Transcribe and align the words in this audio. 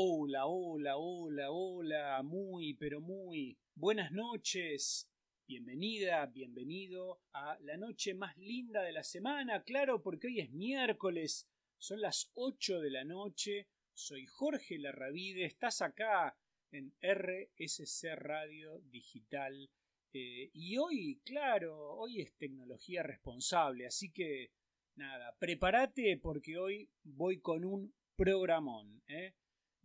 Hola, 0.00 0.46
hola, 0.46 0.96
hola, 0.96 1.50
hola, 1.50 2.22
muy, 2.22 2.72
pero 2.74 3.00
muy 3.00 3.58
buenas 3.74 4.12
noches. 4.12 5.10
Bienvenida, 5.44 6.24
bienvenido 6.26 7.20
a 7.32 7.58
la 7.62 7.76
noche 7.76 8.14
más 8.14 8.38
linda 8.38 8.82
de 8.82 8.92
la 8.92 9.02
semana, 9.02 9.64
claro, 9.64 10.00
porque 10.00 10.28
hoy 10.28 10.38
es 10.38 10.52
miércoles, 10.52 11.48
son 11.78 12.00
las 12.00 12.30
8 12.34 12.80
de 12.80 12.90
la 12.90 13.02
noche, 13.02 13.66
soy 13.92 14.24
Jorge 14.26 14.78
Larravide, 14.78 15.44
estás 15.44 15.82
acá 15.82 16.38
en 16.70 16.94
RSC 17.02 18.14
Radio 18.14 18.78
Digital 18.78 19.68
eh, 20.12 20.48
y 20.52 20.76
hoy, 20.76 21.20
claro, 21.24 21.76
hoy 21.96 22.20
es 22.20 22.36
tecnología 22.36 23.02
responsable, 23.02 23.88
así 23.88 24.12
que 24.12 24.52
nada, 24.94 25.34
prepárate 25.40 26.18
porque 26.18 26.56
hoy 26.56 26.88
voy 27.02 27.40
con 27.40 27.64
un 27.64 27.92
programón. 28.14 29.02
¿eh? 29.08 29.34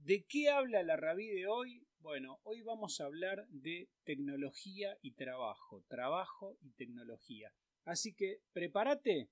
¿De 0.04 0.26
qué 0.26 0.50
habla 0.50 0.84
la 0.84 0.98
Rabí 0.98 1.30
de 1.30 1.48
hoy? 1.48 1.88
Bueno, 2.00 2.42
hoy 2.44 2.62
vamos 2.62 3.00
a 3.00 3.06
hablar 3.06 3.48
de 3.48 3.90
tecnología 4.04 4.98
y 5.02 5.12
trabajo, 5.12 5.86
trabajo 5.88 6.58
y 6.60 6.72
tecnología. 6.72 7.56
Así 7.86 8.14
que 8.14 8.42
prepárate. 8.52 9.30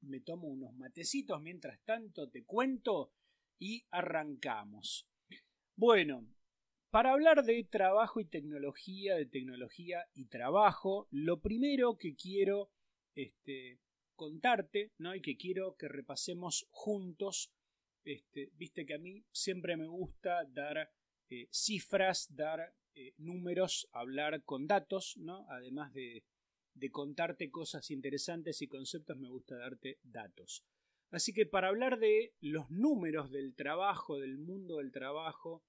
Me 0.00 0.18
tomo 0.18 0.48
unos 0.48 0.74
matecitos 0.74 1.40
mientras 1.40 1.80
tanto 1.84 2.28
te 2.28 2.42
cuento 2.42 3.12
y 3.60 3.84
arrancamos. 3.92 5.06
Bueno, 5.76 6.26
para 6.90 7.12
hablar 7.12 7.44
de 7.44 7.62
trabajo 7.62 8.18
y 8.18 8.24
tecnología, 8.24 9.14
de 9.14 9.26
tecnología 9.26 10.08
y 10.12 10.24
trabajo, 10.24 11.06
lo 11.12 11.40
primero 11.40 11.98
que 11.98 12.16
quiero 12.16 12.72
este, 13.14 13.78
contarte, 14.16 14.90
¿no? 14.98 15.14
Y 15.14 15.22
que 15.22 15.36
quiero 15.36 15.76
que 15.76 15.86
repasemos 15.86 16.66
juntos 16.70 17.52
este, 18.04 18.50
viste 18.54 18.86
que 18.86 18.94
a 18.94 18.98
mí 18.98 19.24
siempre 19.32 19.76
me 19.76 19.86
gusta 19.86 20.44
dar 20.44 20.90
eh, 21.30 21.48
cifras, 21.50 22.34
dar 22.34 22.74
eh, 22.94 23.14
números, 23.18 23.88
hablar 23.92 24.42
con 24.44 24.66
datos, 24.66 25.16
¿no? 25.18 25.46
Además 25.50 25.92
de, 25.92 26.24
de 26.74 26.90
contarte 26.90 27.50
cosas 27.50 27.90
interesantes 27.90 28.62
y 28.62 28.68
conceptos, 28.68 29.16
me 29.18 29.28
gusta 29.28 29.56
darte 29.56 29.98
datos. 30.02 30.64
Así 31.10 31.32
que 31.32 31.46
para 31.46 31.68
hablar 31.68 31.98
de 31.98 32.34
los 32.40 32.70
números 32.70 33.30
del 33.30 33.54
trabajo, 33.54 34.18
del 34.18 34.38
mundo 34.38 34.76
del 34.76 34.92
trabajo 34.92 35.64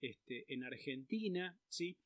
este, 0.00 0.44
en 0.52 0.64
Argentina, 0.64 1.58
¿sí? 1.68 1.96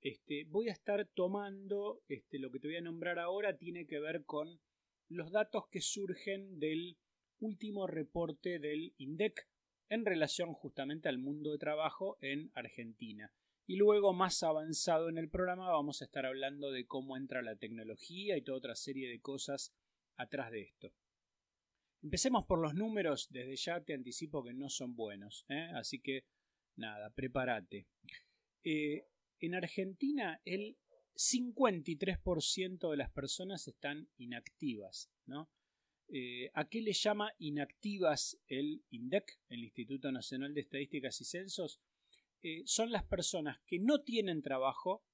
Este, 0.00 0.44
voy 0.44 0.68
a 0.68 0.72
estar 0.72 1.04
tomando 1.08 2.02
este, 2.08 2.38
lo 2.38 2.50
que 2.50 2.60
te 2.60 2.68
voy 2.68 2.76
a 2.76 2.82
nombrar 2.82 3.18
ahora, 3.18 3.56
tiene 3.56 3.86
que 3.86 3.98
ver 3.98 4.24
con 4.24 4.60
los 5.08 5.32
datos 5.32 5.68
que 5.68 5.80
surgen 5.80 6.58
del 6.60 6.96
último 7.40 7.86
reporte 7.86 8.58
del 8.58 8.94
INDEC 8.98 9.48
en 9.88 10.04
relación 10.04 10.52
justamente 10.52 11.08
al 11.08 11.18
mundo 11.18 11.52
de 11.52 11.58
trabajo 11.58 12.18
en 12.20 12.50
Argentina. 12.54 13.32
Y 13.66 13.76
luego, 13.76 14.12
más 14.12 14.42
avanzado 14.42 15.08
en 15.08 15.18
el 15.18 15.28
programa, 15.28 15.70
vamos 15.70 16.00
a 16.00 16.06
estar 16.06 16.24
hablando 16.24 16.70
de 16.70 16.86
cómo 16.86 17.16
entra 17.16 17.42
la 17.42 17.56
tecnología 17.56 18.36
y 18.36 18.42
toda 18.42 18.58
otra 18.58 18.74
serie 18.74 19.08
de 19.08 19.20
cosas 19.20 19.74
atrás 20.16 20.50
de 20.50 20.62
esto. 20.62 20.92
Empecemos 22.02 22.46
por 22.46 22.60
los 22.60 22.74
números, 22.74 23.28
desde 23.30 23.56
ya 23.56 23.80
te 23.82 23.94
anticipo 23.94 24.42
que 24.44 24.54
no 24.54 24.70
son 24.70 24.94
buenos, 24.94 25.44
¿eh? 25.48 25.68
así 25.74 26.00
que 26.00 26.24
nada, 26.76 27.10
prepárate. 27.10 27.86
Eh, 28.64 29.06
en 29.40 29.54
Argentina 29.54 30.40
el 30.44 30.78
53% 31.16 32.90
de 32.90 32.96
las 32.96 33.10
personas 33.10 33.66
están 33.66 34.08
inactivas, 34.16 35.10
¿no? 35.26 35.50
Eh, 36.10 36.50
¿A 36.54 36.68
qué 36.68 36.80
le 36.80 36.92
llama 36.92 37.32
inactivas 37.38 38.38
el 38.46 38.82
INDEC, 38.90 39.40
el 39.48 39.64
Instituto 39.64 40.10
Nacional 40.10 40.54
de 40.54 40.62
Estadísticas 40.62 41.20
y 41.20 41.24
Censos? 41.24 41.80
Eh, 42.42 42.62
son 42.64 42.90
las 42.90 43.04
personas 43.04 43.60
que 43.66 43.78
no 43.78 44.02
tienen 44.02 44.42
trabajo 44.42 45.04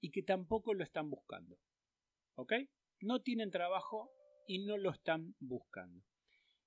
y 0.00 0.10
que 0.10 0.22
tampoco 0.22 0.74
lo 0.74 0.84
están 0.84 1.10
buscando. 1.10 1.58
¿Ok? 2.34 2.54
No 3.00 3.20
tienen 3.20 3.50
trabajo 3.50 4.10
y 4.46 4.64
no 4.64 4.78
lo 4.78 4.90
están 4.90 5.34
buscando. 5.38 6.04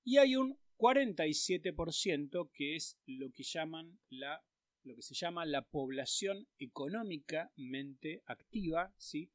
Y 0.04 0.18
hay 0.18 0.36
un 0.36 0.60
47% 0.78 2.52
que 2.54 2.76
es 2.76 3.00
lo 3.06 3.32
que 3.32 3.44
llaman 3.44 4.00
la 4.10 4.44
lo 4.84 4.96
que 4.96 5.02
se 5.02 5.14
llama 5.14 5.46
la 5.46 5.62
población 5.68 6.48
económicamente 6.58 8.24
activa, 8.26 8.94
¿sí? 8.98 9.32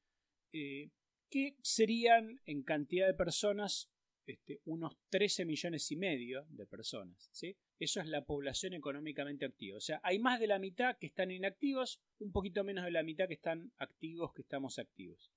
Eh, 0.53 0.91
que 1.31 1.57
serían 1.63 2.41
en 2.47 2.63
cantidad 2.63 3.07
de 3.07 3.15
personas 3.15 3.91
este, 4.27 4.61
unos 4.65 4.97
13 5.11 5.45
millones 5.45 5.91
y 5.93 5.97
medio 5.97 6.47
de 6.51 6.67
personas. 6.67 7.29
¿sí? 7.33 7.57
Eso 7.79 8.01
es 8.01 8.07
la 8.07 8.25
población 8.25 8.75
económicamente 8.75 9.45
activa. 9.45 9.79
O 9.79 9.81
sea, 9.81 10.01
hay 10.03 10.19
más 10.19 10.41
de 10.41 10.49
la 10.49 10.59
mitad 10.59 10.99
que 10.99 11.07
están 11.07 11.31
inactivos, 11.31 12.01
un 12.19 12.33
poquito 12.33 12.65
menos 12.65 12.85
de 12.85 12.91
la 12.91 13.03
mitad 13.03 13.29
que 13.29 13.35
están 13.35 13.73
activos 13.79 14.33
que 14.35 14.43
estamos 14.43 14.79
activos. 14.79 15.33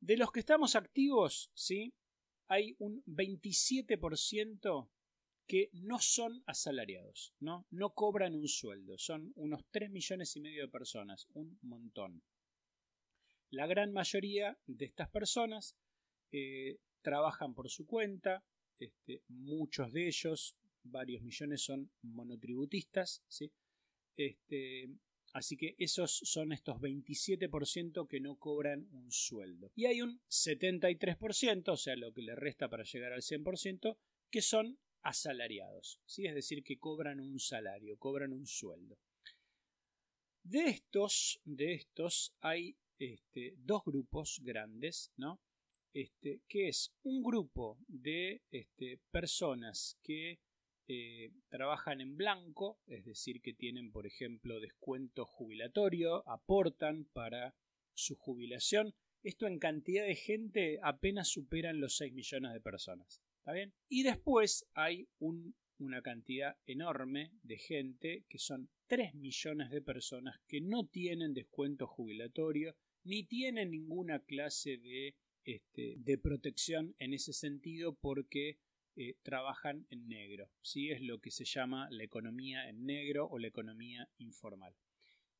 De 0.00 0.16
los 0.16 0.32
que 0.32 0.40
estamos 0.40 0.76
activos, 0.76 1.50
¿sí? 1.54 1.94
hay 2.48 2.76
un 2.78 3.02
27% 3.06 4.90
que 5.46 5.70
no 5.72 5.98
son 5.98 6.42
asalariados, 6.46 7.34
¿no? 7.40 7.66
No 7.70 7.94
cobran 7.94 8.34
un 8.34 8.48
sueldo. 8.48 8.98
Son 8.98 9.32
unos 9.36 9.64
3 9.70 9.90
millones 9.90 10.36
y 10.36 10.40
medio 10.40 10.62
de 10.62 10.68
personas, 10.68 11.28
un 11.34 11.58
montón. 11.62 12.22
La 13.50 13.66
gran 13.66 13.92
mayoría 13.92 14.58
de 14.66 14.84
estas 14.84 15.10
personas 15.10 15.76
eh, 16.30 16.78
trabajan 17.02 17.54
por 17.54 17.68
su 17.68 17.86
cuenta, 17.86 18.44
este, 18.78 19.22
muchos 19.28 19.92
de 19.92 20.08
ellos, 20.08 20.56
varios 20.82 21.22
millones 21.22 21.62
son 21.62 21.90
monotributistas, 22.02 23.22
¿sí? 23.28 23.52
Este, 24.16 24.88
así 25.32 25.56
que 25.56 25.74
esos 25.78 26.20
son 26.24 26.52
estos 26.52 26.78
27% 26.78 28.08
que 28.08 28.20
no 28.20 28.36
cobran 28.36 28.88
un 28.92 29.10
sueldo. 29.10 29.70
Y 29.74 29.86
hay 29.86 30.02
un 30.02 30.20
73%, 30.28 31.68
o 31.68 31.76
sea, 31.76 31.96
lo 31.96 32.12
que 32.12 32.22
le 32.22 32.34
resta 32.34 32.68
para 32.68 32.84
llegar 32.84 33.12
al 33.12 33.22
100%, 33.22 33.96
que 34.30 34.42
son 34.42 34.78
asalariados, 35.02 36.00
¿sí? 36.06 36.26
es 36.26 36.34
decir, 36.34 36.62
que 36.62 36.78
cobran 36.78 37.20
un 37.20 37.38
salario, 37.38 37.98
cobran 37.98 38.32
un 38.32 38.46
sueldo. 38.46 38.98
De 40.44 40.68
estos, 40.68 41.40
de 41.44 41.74
estos 41.74 42.34
hay 42.40 42.76
este, 42.98 43.54
dos 43.58 43.82
grupos 43.84 44.40
grandes, 44.42 45.12
¿no? 45.16 45.40
Este, 45.94 46.40
que 46.48 46.68
es 46.68 46.94
un 47.02 47.22
grupo 47.22 47.78
de 47.86 48.42
este, 48.50 48.98
personas 49.10 49.98
que 50.02 50.40
eh, 50.88 51.32
trabajan 51.48 52.00
en 52.00 52.16
blanco, 52.16 52.80
es 52.86 53.04
decir, 53.04 53.40
que 53.40 53.52
tienen, 53.52 53.92
por 53.92 54.06
ejemplo, 54.06 54.58
descuento 54.58 55.26
jubilatorio, 55.26 56.26
aportan 56.28 57.04
para 57.12 57.54
su 57.94 58.16
jubilación. 58.16 58.94
Esto 59.22 59.46
en 59.46 59.58
cantidad 59.58 60.04
de 60.04 60.16
gente 60.16 60.80
apenas 60.82 61.28
superan 61.28 61.80
los 61.80 61.96
6 61.96 62.12
millones 62.12 62.52
de 62.52 62.60
personas. 62.60 63.22
¿Está? 63.38 63.52
Y 63.88 64.02
después 64.02 64.66
hay 64.74 65.08
una 65.18 66.02
cantidad 66.02 66.56
enorme 66.66 67.32
de 67.42 67.58
gente, 67.58 68.24
que 68.28 68.38
son 68.38 68.70
3 68.86 69.14
millones 69.14 69.70
de 69.70 69.82
personas, 69.82 70.40
que 70.48 70.60
no 70.60 70.86
tienen 70.86 71.34
descuento 71.34 71.86
jubilatorio, 71.86 72.74
ni 73.04 73.24
tienen 73.24 73.70
ninguna 73.70 74.20
clase 74.20 74.78
de 74.78 75.16
este, 75.44 75.96
de 75.98 76.18
protección 76.18 76.94
en 76.98 77.14
ese 77.14 77.32
sentido 77.32 77.94
porque 77.94 78.58
eh, 78.94 79.16
trabajan 79.22 79.86
en 79.90 80.08
negro. 80.08 80.50
¿sí? 80.60 80.90
Es 80.90 81.00
lo 81.00 81.20
que 81.20 81.30
se 81.30 81.44
llama 81.44 81.88
la 81.90 82.04
economía 82.04 82.68
en 82.68 82.84
negro 82.84 83.26
o 83.26 83.38
la 83.38 83.48
economía 83.48 84.08
informal. 84.18 84.74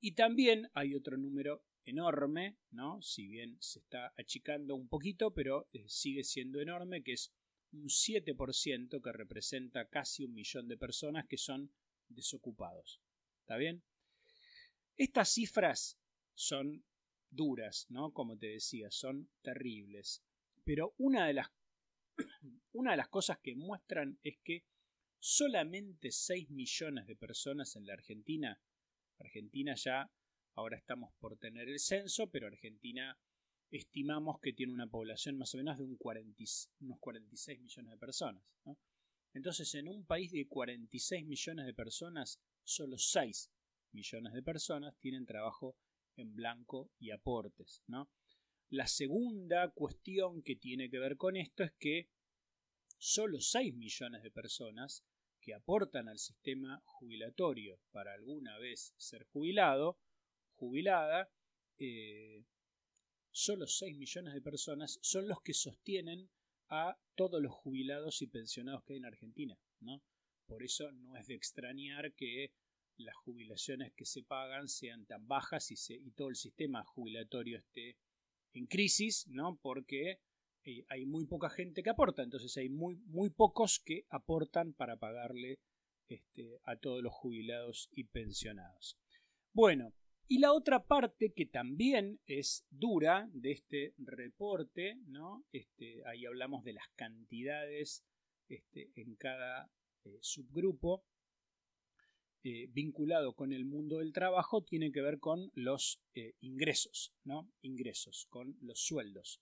Y 0.01 0.13
también 0.13 0.71
hay 0.75 0.95
otro 0.95 1.17
número 1.17 1.65
enorme, 1.85 2.59
¿no? 2.71 3.03
si 3.03 3.27
bien 3.27 3.57
se 3.61 3.81
está 3.81 4.13
achicando 4.17 4.75
un 4.75 4.89
poquito, 4.89 5.35
pero 5.35 5.69
eh, 5.73 5.85
sigue 5.89 6.25
siendo 6.25 6.61
enorme, 6.61 7.03
que 7.03 7.13
es 7.13 7.33
un 7.73 7.89
7% 7.89 9.03
que 9.03 9.13
representa 9.13 9.89
casi 9.89 10.25
un 10.25 10.35
millón 10.35 10.69
de 10.69 10.77
personas 10.77 11.27
que 11.27 11.39
son 11.39 11.73
desocupados. 12.09 13.01
¿Está 13.41 13.57
bien? 13.57 13.83
Estas 14.97 15.33
cifras 15.33 15.99
son 16.35 16.85
duras, 17.33 17.87
¿no? 17.89 18.13
Como 18.13 18.37
te 18.37 18.49
decía, 18.49 18.91
son 18.91 19.31
terribles. 19.43 20.23
Pero 20.65 20.95
una 20.99 21.27
de 21.27 21.35
las, 21.35 21.49
una 22.73 22.93
de 22.93 22.97
las 22.99 23.09
cosas 23.09 23.39
que 23.43 23.55
muestran 23.55 24.19
es 24.23 24.39
que 24.45 24.65
solamente 25.19 26.11
6 26.11 26.51
millones 26.51 27.07
de 27.07 27.17
personas 27.17 27.75
en 27.77 27.87
la 27.87 27.95
Argentina, 27.95 28.61
Argentina 29.19 29.75
ya, 29.75 30.11
ahora 30.55 30.77
estamos 30.77 31.13
por 31.19 31.39
tener 31.39 31.69
el 31.69 31.81
censo, 31.81 32.31
pero 32.31 32.47
Argentina 32.47 33.19
estimamos 33.71 34.39
que 34.41 34.53
tiene 34.53 34.73
una 34.73 34.87
población 34.87 35.39
más 35.39 35.55
o 35.55 35.59
menos 35.59 35.79
de 35.79 35.85
un 35.85 35.99
unos 36.81 36.99
46 37.01 37.61
millones 37.61 37.91
de 37.91 37.99
personas. 37.99 38.45
Entonces, 39.33 39.75
en 39.75 39.89
un 39.89 40.05
país 40.05 40.31
de 40.31 40.47
46 40.47 41.25
millones 41.25 41.65
de 41.65 41.73
personas, 41.73 42.39
solo 42.65 42.99
6 42.99 43.51
millones 43.93 44.33
de 44.35 44.43
personas 44.43 44.99
tienen 44.99 45.25
trabajo 45.25 45.77
en 46.17 46.35
blanco 46.35 46.91
y 46.99 47.11
aportes. 47.11 47.83
¿no? 47.87 48.11
La 48.71 48.87
segunda 48.87 49.71
cuestión 49.71 50.43
que 50.43 50.57
tiene 50.57 50.91
que 50.91 50.99
ver 50.99 51.17
con 51.17 51.37
esto 51.37 51.63
es 51.63 51.73
que 51.73 52.09
solo 52.99 53.41
6 53.41 53.75
millones 53.75 54.23
de 54.23 54.31
personas 54.31 55.05
que 55.41 55.55
aportan 55.55 56.09
al 56.09 56.19
sistema 56.19 56.81
jubilatorio 56.85 57.81
para 57.91 58.15
alguna 58.15 58.59
vez 58.59 58.95
ser 58.97 59.25
jubilado, 59.25 59.99
jubilada, 60.55 61.31
eh, 61.79 62.45
solo 63.31 63.67
6 63.67 63.99
millones 63.99 64.35
de 64.35 64.41
personas 64.41 64.99
son 65.03 65.27
los 65.27 65.43
que 65.43 65.53
sostienen 65.53 66.31
a 66.69 66.97
todos 67.17 67.43
los 67.43 67.53
jubilados 67.53 68.23
y 68.23 68.29
pensionados 68.29 68.85
que 68.85 68.95
hay 68.95 68.99
en 69.01 69.07
Argentina. 69.07 69.59
¿no? 69.81 70.03
Por 70.47 70.63
eso 70.63 70.93
no 70.93 71.17
es 71.17 71.27
de 71.27 71.35
extrañar 71.35 72.15
que 72.15 72.53
las 72.97 73.17
jubilaciones 73.17 73.93
que 73.95 74.05
se 74.05 74.23
pagan 74.23 74.69
sean 74.69 75.07
tan 75.07 75.27
bajas 75.27 75.71
y, 75.71 76.11
todo 76.13 76.29
el 76.29 76.37
sistema 76.37 76.85
jubilatorio 76.85 77.59
esté 77.59 77.97
en 78.53 78.67
crisis, 78.67 79.27
¿no? 79.29 79.59
porque 79.63 80.21
eh, 80.65 80.85
hay 80.89 81.07
muy 81.07 81.27
poca 81.27 81.51
gente 81.51 81.83
que 81.83 81.91
aporta, 81.91 82.23
entonces 82.23 82.57
hay 82.57 82.69
muy, 82.69 82.97
muy 83.07 83.31
pocos 83.31 83.81
que 83.81 84.05
aportan 84.11 84.75
para 84.75 84.97
pagarle 84.97 85.59
este, 86.09 86.61
a 86.65 86.77
todos 86.77 87.03
los 87.03 87.13
jubilados 87.13 87.89
y 87.93 88.05
pensionados. 88.05 88.99
Bueno, 89.53 89.95
y 90.29 90.39
la 90.39 90.53
otra 90.53 90.87
parte 90.87 91.33
que 91.33 91.47
también 91.47 92.21
es 92.27 92.67
dura 92.71 93.29
de 93.33 93.53
este 93.53 93.95
reporte, 93.99 94.97
¿no? 95.07 95.45
Este, 95.53 96.03
ahí 96.07 96.25
hablamos 96.25 96.65
de 96.65 96.73
las 96.73 96.89
cantidades 96.97 98.05
este, 98.49 98.91
en 98.95 99.15
cada 99.17 99.71
eh, 100.05 100.19
subgrupo, 100.21 101.05
eh, 102.45 102.69
vinculado 102.73 103.35
con 103.35 103.53
el 103.53 103.65
mundo 103.65 103.99
del 103.99 104.13
trabajo, 104.13 104.63
tiene 104.63 104.91
que 104.91 105.01
ver 105.01 105.21
con 105.21 105.51
los 105.55 106.01
eh, 106.15 106.35
ingresos, 106.41 107.15
¿no? 107.25 107.51
Ingresos, 107.63 108.27
con 108.31 108.57
los 108.61 108.81
sueldos. 108.81 109.41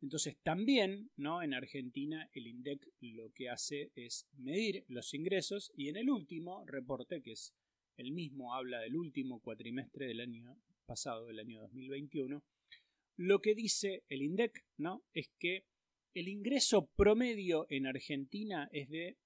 Entonces 0.00 0.36
también, 0.42 1.10
¿no? 1.16 1.42
En 1.42 1.54
Argentina 1.54 2.30
el 2.34 2.46
INDEC 2.46 2.86
lo 3.00 3.32
que 3.32 3.48
hace 3.48 3.90
es 3.94 4.28
medir 4.36 4.84
los 4.88 5.14
ingresos 5.14 5.72
y 5.74 5.88
en 5.88 5.96
el 5.96 6.10
último 6.10 6.64
reporte, 6.66 7.22
que 7.22 7.32
es 7.32 7.54
el 7.96 8.12
mismo 8.12 8.54
habla 8.54 8.80
del 8.80 8.94
último 8.94 9.40
cuatrimestre 9.40 10.06
del 10.06 10.20
año 10.20 10.56
pasado, 10.86 11.26
del 11.26 11.40
año 11.40 11.60
2021, 11.62 12.44
lo 13.16 13.40
que 13.40 13.54
dice 13.54 14.04
el 14.08 14.22
INDEC 14.22 14.64
¿no? 14.76 15.02
es 15.14 15.30
que 15.38 15.64
el 16.14 16.28
ingreso 16.28 16.86
promedio 16.96 17.66
en 17.70 17.86
Argentina 17.86 18.68
es 18.72 18.88
de 18.88 19.16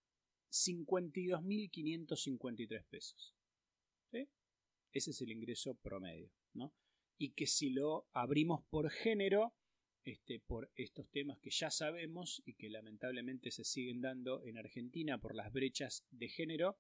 52.553 0.51 2.85
pesos. 2.87 3.35
Ese 4.93 5.11
es 5.11 5.21
el 5.21 5.31
ingreso 5.31 5.75
promedio. 5.77 6.33
¿no? 6.53 6.75
Y 7.17 7.31
que 7.31 7.47
si 7.47 7.71
lo 7.71 8.09
abrimos 8.13 8.65
por 8.71 8.91
género, 8.91 9.55
este, 10.05 10.41
por 10.41 10.71
estos 10.75 11.09
temas 11.11 11.39
que 11.39 11.51
ya 11.51 11.71
sabemos 11.71 12.43
y 12.45 12.55
que 12.55 12.71
lamentablemente 12.71 13.51
se 13.51 13.65
siguen 13.65 14.01
dando 14.01 14.43
en 14.45 14.59
Argentina 14.59 15.19
por 15.19 15.35
las 15.35 15.53
brechas 15.53 16.05
de 16.11 16.29
género, 16.29 16.79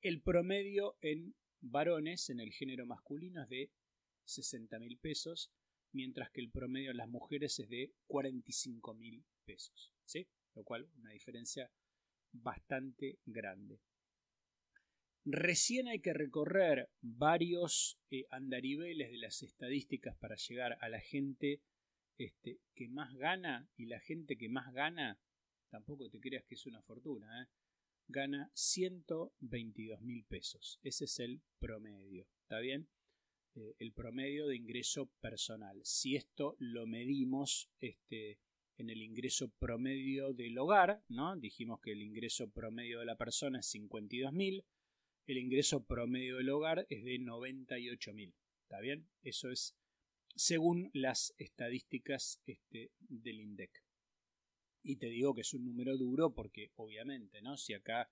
el 0.00 0.22
promedio 0.22 0.96
en 1.00 1.34
varones, 1.60 2.30
en 2.30 2.40
el 2.40 2.52
género 2.52 2.86
masculino, 2.86 3.42
es 3.42 3.48
de 3.48 3.70
60 4.24 4.78
mil 4.78 4.98
pesos, 4.98 5.50
mientras 5.92 6.30
que 6.30 6.40
el 6.40 6.50
promedio 6.50 6.90
en 6.90 6.98
las 6.98 7.08
mujeres 7.08 7.58
es 7.58 7.68
de 7.68 7.92
45 8.06 8.94
mil 8.94 9.24
pesos. 9.44 9.92
¿sí? 10.04 10.28
Lo 10.54 10.64
cual, 10.64 10.88
una 10.96 11.10
diferencia 11.10 11.70
bastante 12.34 13.18
grande. 13.24 13.80
Recién 15.24 15.88
hay 15.88 16.00
que 16.00 16.12
recorrer 16.12 16.90
varios 17.00 17.98
eh, 18.10 18.26
andariveles 18.30 19.10
de 19.10 19.18
las 19.18 19.42
estadísticas 19.42 20.16
para 20.18 20.36
llegar 20.36 20.76
a 20.80 20.88
la 20.90 21.00
gente 21.00 21.62
este, 22.18 22.60
que 22.74 22.88
más 22.88 23.14
gana 23.14 23.70
y 23.76 23.86
la 23.86 24.00
gente 24.00 24.36
que 24.36 24.50
más 24.50 24.72
gana, 24.74 25.18
tampoco 25.70 26.10
te 26.10 26.20
creas 26.20 26.44
que 26.44 26.56
es 26.56 26.66
una 26.66 26.82
fortuna, 26.82 27.42
¿eh? 27.42 27.46
gana 28.06 28.50
122 28.52 30.02
mil 30.02 30.24
pesos. 30.24 30.78
Ese 30.82 31.06
es 31.06 31.18
el 31.20 31.40
promedio, 31.58 32.28
¿está 32.42 32.58
bien? 32.58 32.88
Eh, 33.54 33.74
el 33.78 33.92
promedio 33.92 34.46
de 34.46 34.56
ingreso 34.56 35.06
personal. 35.20 35.80
Si 35.84 36.16
esto 36.16 36.54
lo 36.58 36.86
medimos 36.86 37.70
este, 37.80 38.40
en 38.76 38.90
el 38.90 39.02
ingreso 39.02 39.50
promedio 39.58 40.32
del 40.32 40.58
hogar, 40.58 41.02
¿no? 41.08 41.36
Dijimos 41.36 41.80
que 41.80 41.92
el 41.92 42.02
ingreso 42.02 42.50
promedio 42.50 43.00
de 43.00 43.06
la 43.06 43.16
persona 43.16 43.60
es 43.60 43.66
52 43.66 44.32
mil, 44.32 44.64
el 45.26 45.38
ingreso 45.38 45.84
promedio 45.84 46.36
del 46.38 46.50
hogar 46.50 46.86
es 46.90 47.04
de 47.04 47.18
98 47.18 48.12
mil, 48.12 48.34
¿está 48.62 48.80
bien? 48.80 49.08
Eso 49.22 49.50
es 49.50 49.76
según 50.36 50.90
las 50.92 51.34
estadísticas 51.38 52.40
este, 52.46 52.90
del 52.98 53.40
INDEC. 53.40 53.84
Y 54.82 54.96
te 54.96 55.08
digo 55.08 55.34
que 55.34 55.42
es 55.42 55.54
un 55.54 55.64
número 55.64 55.96
duro 55.96 56.34
porque 56.34 56.72
obviamente, 56.74 57.40
¿no? 57.40 57.56
Si 57.56 57.72
acá 57.72 58.10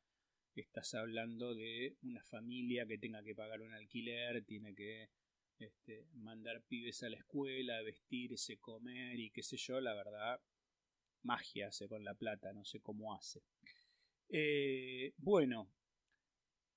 estás 0.55 0.95
hablando 0.95 1.55
de 1.55 1.97
una 2.03 2.23
familia 2.25 2.87
que 2.87 2.99
tenga 2.99 3.23
que 3.23 3.35
pagar 3.35 3.61
un 3.61 3.73
alquiler, 3.73 4.45
tiene 4.45 4.75
que 4.75 5.11
este, 5.59 6.07
mandar 6.15 6.63
pibes 6.63 7.03
a 7.03 7.09
la 7.09 7.17
escuela, 7.17 7.83
vestirse, 7.83 8.59
comer 8.59 9.19
y 9.19 9.31
qué 9.31 9.43
sé 9.43 9.57
yo, 9.57 9.81
la 9.81 9.95
verdad, 9.95 10.41
magia 11.23 11.69
hace 11.69 11.89
con 11.89 12.05
la 12.05 12.15
plata, 12.15 12.53
no 12.53 12.65
sé 12.65 12.81
cómo 12.81 13.15
hace. 13.15 13.43
Eh, 14.29 15.15
bueno, 15.19 15.71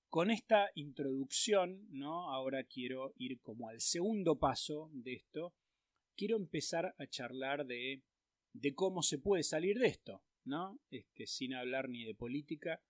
con 0.10 0.32
esta 0.32 0.70
introducción, 0.76 1.88
¿no? 1.92 2.32
Ahora 2.32 2.64
quiero 2.64 3.14
ir 3.18 3.40
como 3.42 3.70
al 3.70 3.82
segundo 3.82 4.38
paso 4.38 4.90
de 4.94 5.14
esto. 5.14 5.54
Quiero 6.16 6.38
empezar 6.38 6.96
a 6.98 7.08
charlar 7.08 7.66
de 7.66 8.02
de 8.56 8.74
cómo 8.74 9.04
se 9.04 9.20
puede 9.20 9.44
salir 9.44 9.78
de 9.80 9.88
esto, 9.88 10.24
¿no? 10.46 10.80
Este, 10.90 11.28
sin 11.28 11.54
hablar 11.54 11.90
ni 11.90 12.06
de 12.06 12.16
política, 12.16 12.82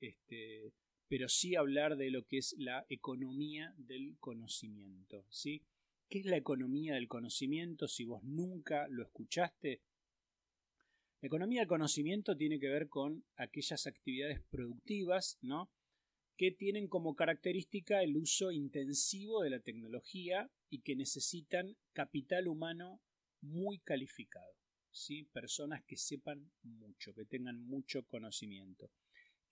este, 0.00 0.72
pero 1.08 1.28
sí 1.28 1.54
hablar 1.56 1.96
de 1.96 2.10
lo 2.10 2.26
que 2.26 2.38
es 2.38 2.54
la 2.58 2.86
economía 2.88 3.74
del 3.76 4.16
conocimiento, 4.18 5.26
¿sí? 5.30 5.62
¿Qué 6.08 6.20
es 6.20 6.26
la 6.26 6.36
economía 6.36 6.94
del 6.94 7.08
conocimiento 7.08 7.88
si 7.88 8.04
vos 8.04 8.22
nunca 8.22 8.86
lo 8.88 9.02
escuchaste? 9.02 9.82
La 11.20 11.26
economía 11.26 11.60
del 11.60 11.68
conocimiento 11.68 12.36
tiene 12.36 12.60
que 12.60 12.68
ver 12.68 12.88
con 12.88 13.24
aquellas 13.36 13.86
actividades 13.86 14.42
productivas, 14.50 15.38
¿no? 15.40 15.70
que 16.36 16.50
tienen 16.50 16.88
como 16.88 17.14
característica 17.14 18.02
el 18.02 18.16
uso 18.16 18.50
intensivo 18.50 19.42
de 19.42 19.50
la 19.50 19.60
tecnología 19.60 20.50
y 20.68 20.80
que 20.80 20.96
necesitan 20.96 21.76
capital 21.92 22.48
humano 22.48 23.00
muy 23.40 23.78
calificado. 23.78 24.54
¿sí? 24.94 25.24
personas 25.32 25.82
que 25.84 25.96
sepan 25.96 26.52
mucho, 26.62 27.12
que 27.14 27.24
tengan 27.24 27.60
mucho 27.60 28.04
conocimiento. 28.06 28.90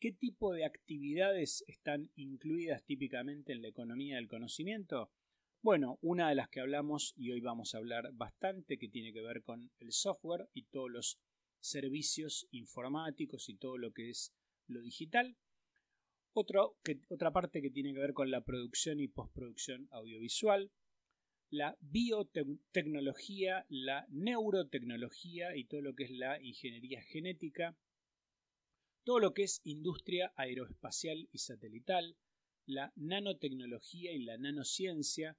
¿Qué 0.02 0.10
tipo 0.10 0.52
de 0.52 0.64
actividades 0.64 1.62
están 1.68 2.10
incluidas 2.16 2.82
típicamente 2.82 3.52
en 3.52 3.62
la 3.62 3.68
economía 3.68 4.16
del 4.16 4.26
conocimiento? 4.26 5.12
Bueno, 5.60 6.00
una 6.02 6.28
de 6.28 6.34
las 6.34 6.48
que 6.48 6.58
hablamos 6.58 7.14
y 7.16 7.30
hoy 7.30 7.40
vamos 7.40 7.72
a 7.72 7.78
hablar 7.78 8.10
bastante 8.12 8.78
que 8.78 8.88
tiene 8.88 9.12
que 9.12 9.22
ver 9.22 9.44
con 9.44 9.70
el 9.78 9.92
software 9.92 10.48
y 10.54 10.64
todos 10.64 10.90
los 10.90 11.20
servicios 11.60 12.48
informáticos 12.50 13.48
y 13.48 13.54
todo 13.54 13.78
lo 13.78 13.92
que 13.92 14.10
es 14.10 14.34
lo 14.66 14.82
digital. 14.82 15.36
otra 16.32 17.30
parte 17.30 17.62
que 17.62 17.70
tiene 17.70 17.94
que 17.94 18.00
ver 18.00 18.12
con 18.12 18.32
la 18.32 18.40
producción 18.40 18.98
y 18.98 19.06
postproducción 19.06 19.86
audiovisual 19.92 20.72
la 21.48 21.76
biotecnología, 21.80 23.66
la 23.68 24.06
neurotecnología 24.08 25.54
y 25.54 25.66
todo 25.66 25.82
lo 25.82 25.94
que 25.94 26.04
es 26.04 26.10
la 26.10 26.40
ingeniería 26.40 27.02
genética, 27.02 27.76
todo 29.04 29.18
lo 29.18 29.34
que 29.34 29.44
es 29.44 29.60
industria 29.64 30.32
aeroespacial 30.36 31.28
y 31.32 31.38
satelital, 31.38 32.16
la 32.66 32.92
nanotecnología 32.96 34.12
y 34.12 34.22
la 34.24 34.38
nanociencia, 34.38 35.36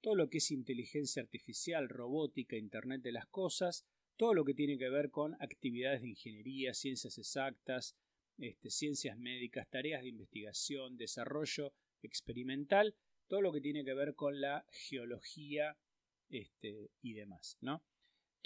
todo 0.00 0.14
lo 0.14 0.28
que 0.28 0.38
es 0.38 0.50
inteligencia 0.50 1.22
artificial, 1.22 1.88
robótica, 1.88 2.56
Internet 2.56 3.02
de 3.02 3.12
las 3.12 3.26
Cosas, 3.26 3.86
todo 4.16 4.34
lo 4.34 4.44
que 4.44 4.54
tiene 4.54 4.78
que 4.78 4.88
ver 4.88 5.10
con 5.10 5.34
actividades 5.40 6.02
de 6.02 6.08
ingeniería, 6.08 6.74
ciencias 6.74 7.18
exactas, 7.18 7.96
este, 8.38 8.70
ciencias 8.70 9.18
médicas, 9.18 9.68
tareas 9.68 10.02
de 10.02 10.08
investigación, 10.08 10.96
desarrollo 10.96 11.72
experimental 12.02 12.94
todo 13.26 13.40
lo 13.40 13.52
que 13.52 13.60
tiene 13.60 13.84
que 13.84 13.94
ver 13.94 14.14
con 14.14 14.40
la 14.40 14.64
geología 14.70 15.76
este, 16.28 16.90
y 17.02 17.14
demás. 17.14 17.58
¿no? 17.60 17.82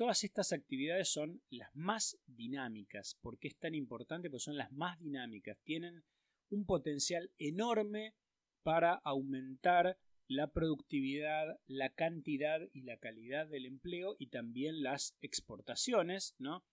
Todas 0.01 0.25
estas 0.25 0.55
actividades 0.55 1.11
son 1.11 1.43
las 1.51 1.69
más 1.77 2.19
dinámicas. 2.27 3.19
¿Por 3.21 3.39
qué 3.39 3.49
es 3.49 3.59
tan 3.59 3.75
importante? 3.75 4.31
Porque 4.31 4.41
son 4.41 4.57
las 4.57 4.73
más 4.73 4.99
dinámicas. 4.99 5.59
Tienen 5.63 6.05
un 6.49 6.65
potencial 6.65 7.31
enorme 7.37 8.15
para 8.63 8.95
aumentar 8.95 9.99
la 10.27 10.53
productividad, 10.53 11.61
la 11.67 11.91
cantidad 11.93 12.61
y 12.73 12.81
la 12.81 12.97
calidad 12.97 13.47
del 13.47 13.67
empleo 13.67 14.17
y 14.19 14.29
también 14.29 14.83
las 14.83 15.19
exportaciones, 15.21 16.35
¿no? 16.39 16.65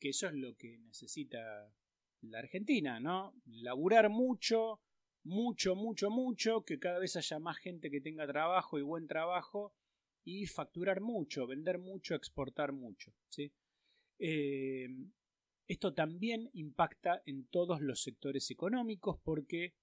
Que 0.00 0.08
eso 0.08 0.26
es 0.26 0.34
lo 0.34 0.56
que 0.56 0.76
necesita 0.78 1.72
la 2.20 2.40
Argentina, 2.40 2.98
¿no? 2.98 3.32
Laburar 3.44 4.08
mucho, 4.08 4.80
mucho, 5.22 5.76
mucho, 5.76 6.10
mucho, 6.10 6.64
que 6.64 6.80
cada 6.80 6.98
vez 6.98 7.14
haya 7.14 7.38
más 7.38 7.58
gente 7.58 7.92
que 7.92 8.00
tenga 8.00 8.26
trabajo 8.26 8.76
y 8.76 8.82
buen 8.82 9.06
trabajo 9.06 9.72
y 10.26 10.44
facturar 10.46 11.00
mucho, 11.00 11.46
vender 11.46 11.78
mucho, 11.78 12.16
exportar 12.16 12.72
mucho. 12.72 13.14
¿sí? 13.28 13.52
Eh, 14.18 14.88
Esto 15.68 15.94
también 15.94 16.50
impacta 16.52 17.22
en 17.26 17.46
todos 17.46 17.80
los 17.80 18.02
sectores 18.02 18.50
económicos 18.50 19.20
porque 19.22 19.74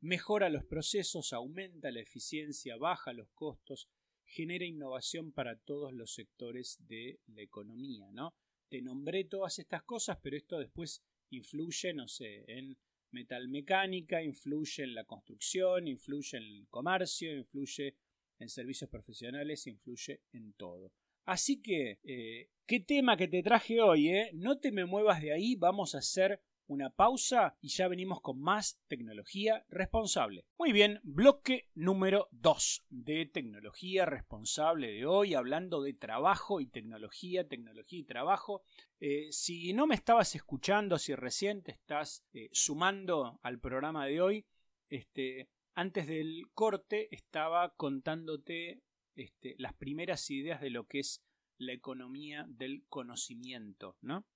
mejora 0.00 0.48
los 0.48 0.64
procesos, 0.64 1.32
aumenta 1.32 1.90
la 1.90 2.00
eficiencia, 2.00 2.76
baja 2.76 3.12
los 3.12 3.30
costos, 3.30 3.88
genera 4.24 4.64
innovación 4.64 5.32
para 5.32 5.58
todos 5.58 5.92
los 5.92 6.14
sectores 6.14 6.78
de 6.86 7.18
la 7.26 7.42
economía, 7.42 8.12
¿no? 8.12 8.34
Te 8.68 8.80
nombré 8.80 9.24
todas 9.24 9.58
estas 9.58 9.82
cosas, 9.82 10.18
pero 10.22 10.36
esto 10.36 10.58
después 10.58 11.02
influye, 11.30 11.92
no 11.94 12.06
sé, 12.06 12.44
en 12.46 12.78
metalmecánica, 13.10 14.22
influye 14.22 14.84
en 14.84 14.94
la 14.94 15.04
construcción, 15.04 15.88
influye 15.88 16.38
en 16.38 16.44
el 16.44 16.68
comercio, 16.68 17.36
influye 17.36 17.96
en 18.42 18.48
servicios 18.48 18.90
profesionales, 18.90 19.66
influye 19.66 20.22
en 20.32 20.52
todo. 20.54 20.92
Así 21.24 21.62
que, 21.62 22.00
eh, 22.02 22.50
¿qué 22.66 22.80
tema 22.80 23.16
que 23.16 23.28
te 23.28 23.42
traje 23.42 23.80
hoy? 23.80 24.08
Eh? 24.08 24.30
No 24.34 24.58
te 24.58 24.72
me 24.72 24.84
muevas 24.84 25.22
de 25.22 25.32
ahí, 25.32 25.54
vamos 25.54 25.94
a 25.94 25.98
hacer 25.98 26.40
una 26.66 26.90
pausa 26.90 27.56
y 27.60 27.68
ya 27.68 27.86
venimos 27.86 28.20
con 28.20 28.40
más 28.40 28.80
tecnología 28.88 29.64
responsable. 29.68 30.46
Muy 30.58 30.72
bien, 30.72 31.00
bloque 31.02 31.68
número 31.74 32.28
2 32.30 32.86
de 32.88 33.26
tecnología 33.26 34.06
responsable 34.06 34.90
de 34.90 35.06
hoy, 35.06 35.34
hablando 35.34 35.82
de 35.82 35.92
trabajo 35.92 36.60
y 36.60 36.66
tecnología, 36.66 37.46
tecnología 37.46 37.98
y 37.98 38.04
trabajo. 38.04 38.62
Eh, 39.00 39.28
si 39.30 39.72
no 39.74 39.86
me 39.86 39.94
estabas 39.94 40.34
escuchando, 40.34 40.98
si 40.98 41.14
recién 41.14 41.62
te 41.62 41.72
estás 41.72 42.24
sumando 42.52 43.38
al 43.42 43.60
programa 43.60 44.06
de 44.06 44.20
hoy, 44.20 44.46
este, 44.88 45.48
antes 45.74 46.06
del 46.06 46.50
corte 46.54 47.14
estaba 47.14 47.74
contándote 47.76 48.82
este, 49.14 49.54
las 49.58 49.74
primeras 49.74 50.30
ideas 50.30 50.60
de 50.60 50.70
lo 50.70 50.86
que 50.86 51.00
es 51.00 51.22
la 51.58 51.72
economía 51.72 52.46
del 52.48 52.84
conocimiento, 52.88 53.96
¿no? 54.00 54.26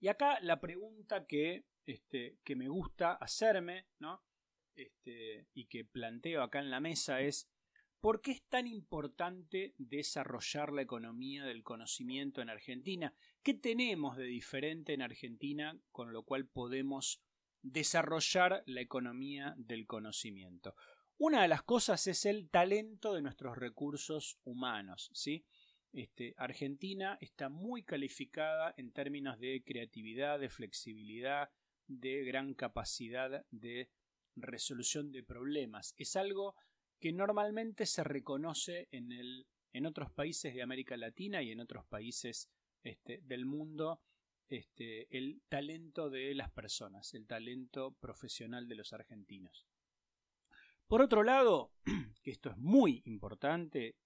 Y 0.00 0.08
acá 0.08 0.38
la 0.40 0.60
pregunta 0.60 1.26
que, 1.26 1.64
este, 1.86 2.38
que 2.44 2.54
me 2.54 2.68
gusta 2.68 3.12
hacerme, 3.12 3.86
¿no? 3.98 4.22
Este, 4.76 5.48
y 5.54 5.66
que 5.66 5.84
planteo 5.84 6.42
acá 6.42 6.60
en 6.60 6.70
la 6.70 6.80
mesa 6.80 7.20
es 7.20 7.50
¿por 8.00 8.20
qué 8.20 8.30
es 8.30 8.42
tan 8.44 8.68
importante 8.68 9.74
desarrollar 9.76 10.72
la 10.72 10.82
economía 10.82 11.44
del 11.44 11.64
conocimiento 11.64 12.40
en 12.40 12.50
Argentina? 12.50 13.12
¿Qué 13.42 13.54
tenemos 13.54 14.16
de 14.16 14.24
diferente 14.24 14.94
en 14.94 15.02
Argentina 15.02 15.76
con 15.90 16.12
lo 16.12 16.22
cual 16.22 16.46
podemos 16.46 17.20
desarrollar 17.62 18.62
la 18.66 18.80
economía 18.80 19.54
del 19.56 19.86
conocimiento? 19.86 20.74
Una 21.18 21.42
de 21.42 21.48
las 21.48 21.62
cosas 21.62 22.06
es 22.06 22.26
el 22.26 22.48
talento 22.48 23.12
de 23.14 23.22
nuestros 23.22 23.58
recursos 23.58 24.38
humanos. 24.44 25.10
Este, 25.92 26.34
Argentina 26.36 27.18
está 27.20 27.48
muy 27.48 27.82
calificada 27.82 28.72
en 28.76 28.92
términos 28.92 29.40
de 29.40 29.64
creatividad, 29.64 30.38
de 30.38 30.48
flexibilidad, 30.48 31.50
de 31.88 32.24
gran 32.24 32.54
capacidad 32.54 33.44
de 33.50 33.90
resolución 34.36 35.10
de 35.10 35.24
problemas. 35.24 35.94
Es 35.96 36.14
algo 36.14 36.54
que 37.00 37.12
normalmente 37.12 37.86
se 37.86 38.04
reconoce 38.04 38.88
en 38.92 39.86
otros 39.86 40.12
países 40.12 40.54
de 40.54 40.62
América 40.62 40.96
Latina 40.96 41.42
y 41.42 41.50
en 41.50 41.60
otros 41.60 41.84
países 41.86 42.48
este, 42.84 43.20
del 43.24 43.44
mundo 43.44 44.00
este, 44.48 45.16
el 45.16 45.42
talento 45.48 46.10
de 46.10 46.34
las 46.34 46.50
personas, 46.50 47.14
el 47.14 47.26
talento 47.26 47.92
profesional 48.00 48.68
de 48.68 48.74
los 48.74 48.92
argentinos. 48.92 49.66
Por 50.86 51.02
otro 51.02 51.22
lado, 51.22 51.72
que 52.22 52.30
esto 52.30 52.50
es 52.50 52.56
muy 52.56 53.02
importante, 53.04 53.96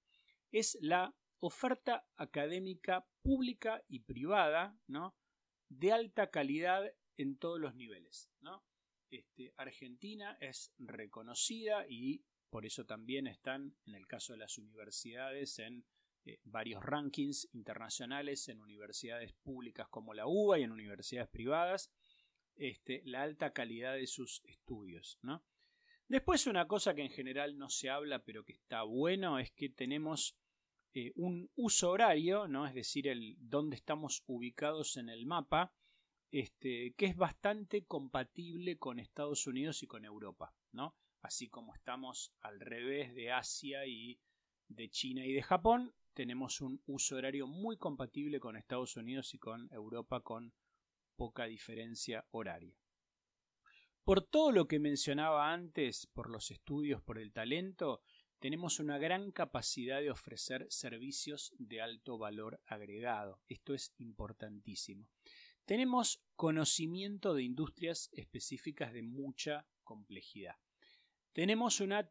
es 0.50 0.76
la 0.80 1.14
oferta 1.38 2.06
académica 2.16 3.06
pública 3.22 3.82
y 3.88 4.00
privada. 4.00 4.76
De 5.68 5.90
alta 5.90 6.30
calidad 6.30 6.92
en 7.16 7.36
todos 7.38 7.58
los 7.58 7.74
niveles. 7.74 8.28
Este, 9.10 9.52
Argentina 9.56 10.38
es 10.40 10.72
reconocida 10.78 11.86
y 11.88 12.24
por 12.48 12.66
eso 12.66 12.84
también 12.84 13.26
están, 13.26 13.76
en 13.86 13.94
el 13.94 14.06
caso 14.06 14.32
de 14.32 14.38
las 14.38 14.56
universidades, 14.58 15.58
en 15.58 15.84
eh, 16.24 16.38
varios 16.44 16.84
rankings 16.84 17.48
internacionales, 17.52 18.48
en 18.48 18.60
universidades 18.60 19.32
públicas 19.42 19.88
como 19.88 20.14
la 20.14 20.26
UBA 20.26 20.60
y 20.60 20.62
en 20.62 20.72
universidades 20.72 21.28
privadas, 21.28 21.90
este, 22.54 23.02
la 23.04 23.22
alta 23.22 23.52
calidad 23.52 23.94
de 23.94 24.06
sus 24.06 24.42
estudios. 24.44 25.18
Después 26.06 26.46
una 26.46 26.68
cosa 26.68 26.94
que 26.94 27.02
en 27.02 27.10
general 27.10 27.58
no 27.58 27.68
se 27.70 27.88
habla 27.88 28.22
pero 28.22 28.44
que 28.44 28.52
está 28.52 28.82
bueno 28.82 29.38
es 29.38 29.50
que 29.52 29.70
tenemos 29.70 30.36
eh, 30.94 31.12
un 31.16 31.50
uso 31.56 31.90
horario, 31.90 32.46
¿no? 32.46 32.66
es 32.66 32.74
decir, 32.74 33.08
el 33.08 33.36
dónde 33.38 33.76
estamos 33.76 34.22
ubicados 34.26 34.98
en 34.98 35.08
el 35.08 35.24
mapa, 35.26 35.74
este, 36.30 36.94
que 36.96 37.06
es 37.06 37.16
bastante 37.16 37.84
compatible 37.84 38.78
con 38.78 38.98
Estados 38.98 39.46
Unidos 39.46 39.82
y 39.82 39.86
con 39.86 40.04
Europa, 40.04 40.54
¿no? 40.72 40.96
Así 41.20 41.48
como 41.48 41.74
estamos 41.74 42.32
al 42.40 42.60
revés 42.60 43.14
de 43.14 43.30
Asia 43.30 43.86
y 43.86 44.18
de 44.68 44.88
China 44.88 45.24
y 45.24 45.32
de 45.32 45.42
Japón, 45.42 45.94
tenemos 46.14 46.60
un 46.60 46.82
uso 46.86 47.16
horario 47.16 47.46
muy 47.46 47.76
compatible 47.76 48.40
con 48.40 48.56
Estados 48.56 48.96
Unidos 48.96 49.34
y 49.34 49.38
con 49.38 49.72
Europa 49.72 50.20
con 50.20 50.52
poca 51.16 51.44
diferencia 51.44 52.26
horaria. 52.30 52.76
Por 54.04 54.22
todo 54.22 54.50
lo 54.50 54.66
que 54.66 54.80
mencionaba 54.80 55.52
antes, 55.52 56.06
por 56.08 56.28
los 56.28 56.50
estudios, 56.50 57.00
por 57.02 57.18
el 57.18 57.32
talento, 57.32 58.02
tenemos 58.40 58.80
una 58.80 58.98
gran 58.98 59.30
capacidad 59.30 60.00
de 60.00 60.10
ofrecer 60.10 60.66
servicios 60.68 61.54
de 61.58 61.80
alto 61.80 62.18
valor 62.18 62.60
agregado. 62.66 63.40
Esto 63.48 63.72
es 63.72 63.94
importantísimo. 63.98 65.08
Tenemos 65.64 66.24
conocimiento 66.34 67.34
de 67.34 67.44
industrias 67.44 68.10
específicas 68.12 68.92
de 68.92 69.02
mucha 69.02 69.68
complejidad. 69.84 70.56
Tenemos 71.32 71.80
una 71.80 72.10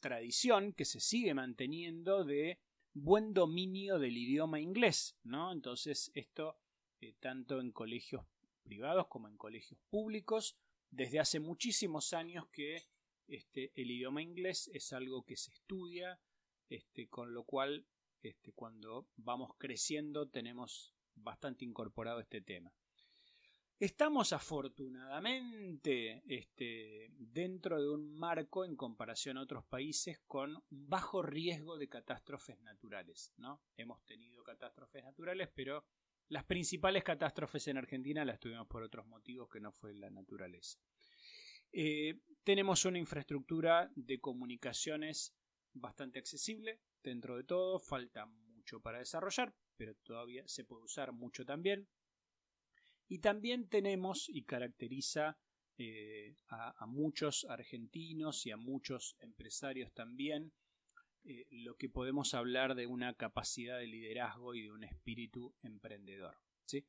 tradición 0.00 0.72
que 0.72 0.86
se 0.86 1.00
sigue 1.00 1.34
manteniendo 1.34 2.24
de 2.24 2.58
buen 2.96 3.34
dominio 3.34 3.98
del 3.98 4.16
idioma 4.16 4.58
inglés, 4.58 5.18
¿no? 5.22 5.52
Entonces 5.52 6.10
esto 6.14 6.56
eh, 7.00 7.14
tanto 7.20 7.60
en 7.60 7.70
colegios 7.70 8.24
privados 8.62 9.08
como 9.08 9.28
en 9.28 9.36
colegios 9.36 9.78
públicos 9.90 10.56
desde 10.90 11.20
hace 11.20 11.38
muchísimos 11.38 12.14
años 12.14 12.48
que 12.48 12.86
este, 13.28 13.70
el 13.74 13.90
idioma 13.90 14.22
inglés 14.22 14.70
es 14.72 14.94
algo 14.94 15.24
que 15.24 15.36
se 15.36 15.50
estudia, 15.50 16.18
este, 16.70 17.06
con 17.08 17.34
lo 17.34 17.44
cual 17.44 17.86
este, 18.22 18.52
cuando 18.52 19.06
vamos 19.16 19.50
creciendo 19.58 20.28
tenemos 20.28 20.94
bastante 21.14 21.66
incorporado 21.66 22.20
este 22.20 22.40
tema. 22.40 22.72
Estamos 23.78 24.32
afortunadamente 24.32 26.22
este, 26.26 27.10
dentro 27.18 27.78
de 27.78 27.90
un 27.90 28.10
marco 28.10 28.64
en 28.64 28.74
comparación 28.74 29.36
a 29.36 29.42
otros 29.42 29.66
países 29.66 30.18
con 30.26 30.64
bajo 30.70 31.20
riesgo 31.20 31.76
de 31.76 31.86
catástrofes 31.86 32.58
naturales. 32.62 33.34
¿no? 33.36 33.60
Hemos 33.76 34.02
tenido 34.06 34.42
catástrofes 34.42 35.04
naturales, 35.04 35.50
pero 35.54 35.84
las 36.28 36.44
principales 36.44 37.04
catástrofes 37.04 37.68
en 37.68 37.76
Argentina 37.76 38.24
las 38.24 38.40
tuvimos 38.40 38.66
por 38.66 38.82
otros 38.82 39.06
motivos 39.08 39.50
que 39.50 39.60
no 39.60 39.72
fue 39.72 39.92
la 39.92 40.08
naturaleza. 40.08 40.78
Eh, 41.70 42.18
tenemos 42.44 42.86
una 42.86 42.98
infraestructura 42.98 43.90
de 43.94 44.18
comunicaciones 44.20 45.34
bastante 45.74 46.18
accesible 46.18 46.80
dentro 47.02 47.36
de 47.36 47.44
todo, 47.44 47.78
falta 47.78 48.24
mucho 48.24 48.80
para 48.80 49.00
desarrollar, 49.00 49.54
pero 49.76 49.94
todavía 49.96 50.48
se 50.48 50.64
puede 50.64 50.84
usar 50.84 51.12
mucho 51.12 51.44
también. 51.44 51.86
Y 53.08 53.20
también 53.20 53.68
tenemos 53.68 54.28
y 54.28 54.44
caracteriza 54.44 55.38
eh, 55.78 56.34
a, 56.48 56.86
muchos 56.86 57.44
argentinos 57.48 58.46
y 58.46 58.50
a 58.50 58.56
muchos 58.56 59.16
empresarios 59.20 59.92
también 59.92 60.52
eh, 61.24 61.46
lo 61.50 61.76
que 61.76 61.88
podemos 61.88 62.32
hablar 62.32 62.74
de 62.74 62.86
una 62.86 63.14
capacidad 63.14 63.78
de 63.78 63.86
liderazgo 63.86 64.54
y 64.54 64.62
de 64.62 64.72
un 64.72 64.84
espíritu 64.84 65.54
emprendedor. 65.62 66.38
¿sí? 66.64 66.86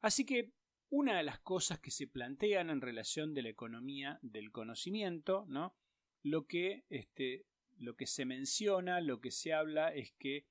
Así 0.00 0.24
que 0.24 0.52
una 0.88 1.16
de 1.16 1.24
las 1.24 1.40
cosas 1.40 1.80
que 1.80 1.90
se 1.90 2.06
plantean 2.06 2.70
en 2.70 2.80
relación 2.80 3.34
de 3.34 3.42
la 3.42 3.48
economía 3.48 4.18
del 4.22 4.52
conocimiento, 4.52 5.46
¿no? 5.48 5.74
Lo 6.22 6.46
que, 6.46 6.84
este, 6.90 7.46
lo 7.78 7.96
que 7.96 8.06
se 8.06 8.24
menciona, 8.26 9.00
lo 9.00 9.20
que 9.20 9.30
se 9.30 9.52
habla 9.52 9.92
es 9.92 10.12
que 10.18 10.46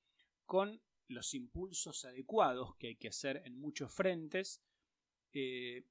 con 0.45 0.81
los 1.07 1.33
impulsos 1.35 2.05
adecuados 2.05 2.75
que 2.77 2.87
hay 2.87 2.95
que 2.95 3.09
hacer 3.09 3.43
en 3.45 3.55
muchos 3.59 3.93
frentes, 3.93 4.63
eh, 5.33 5.85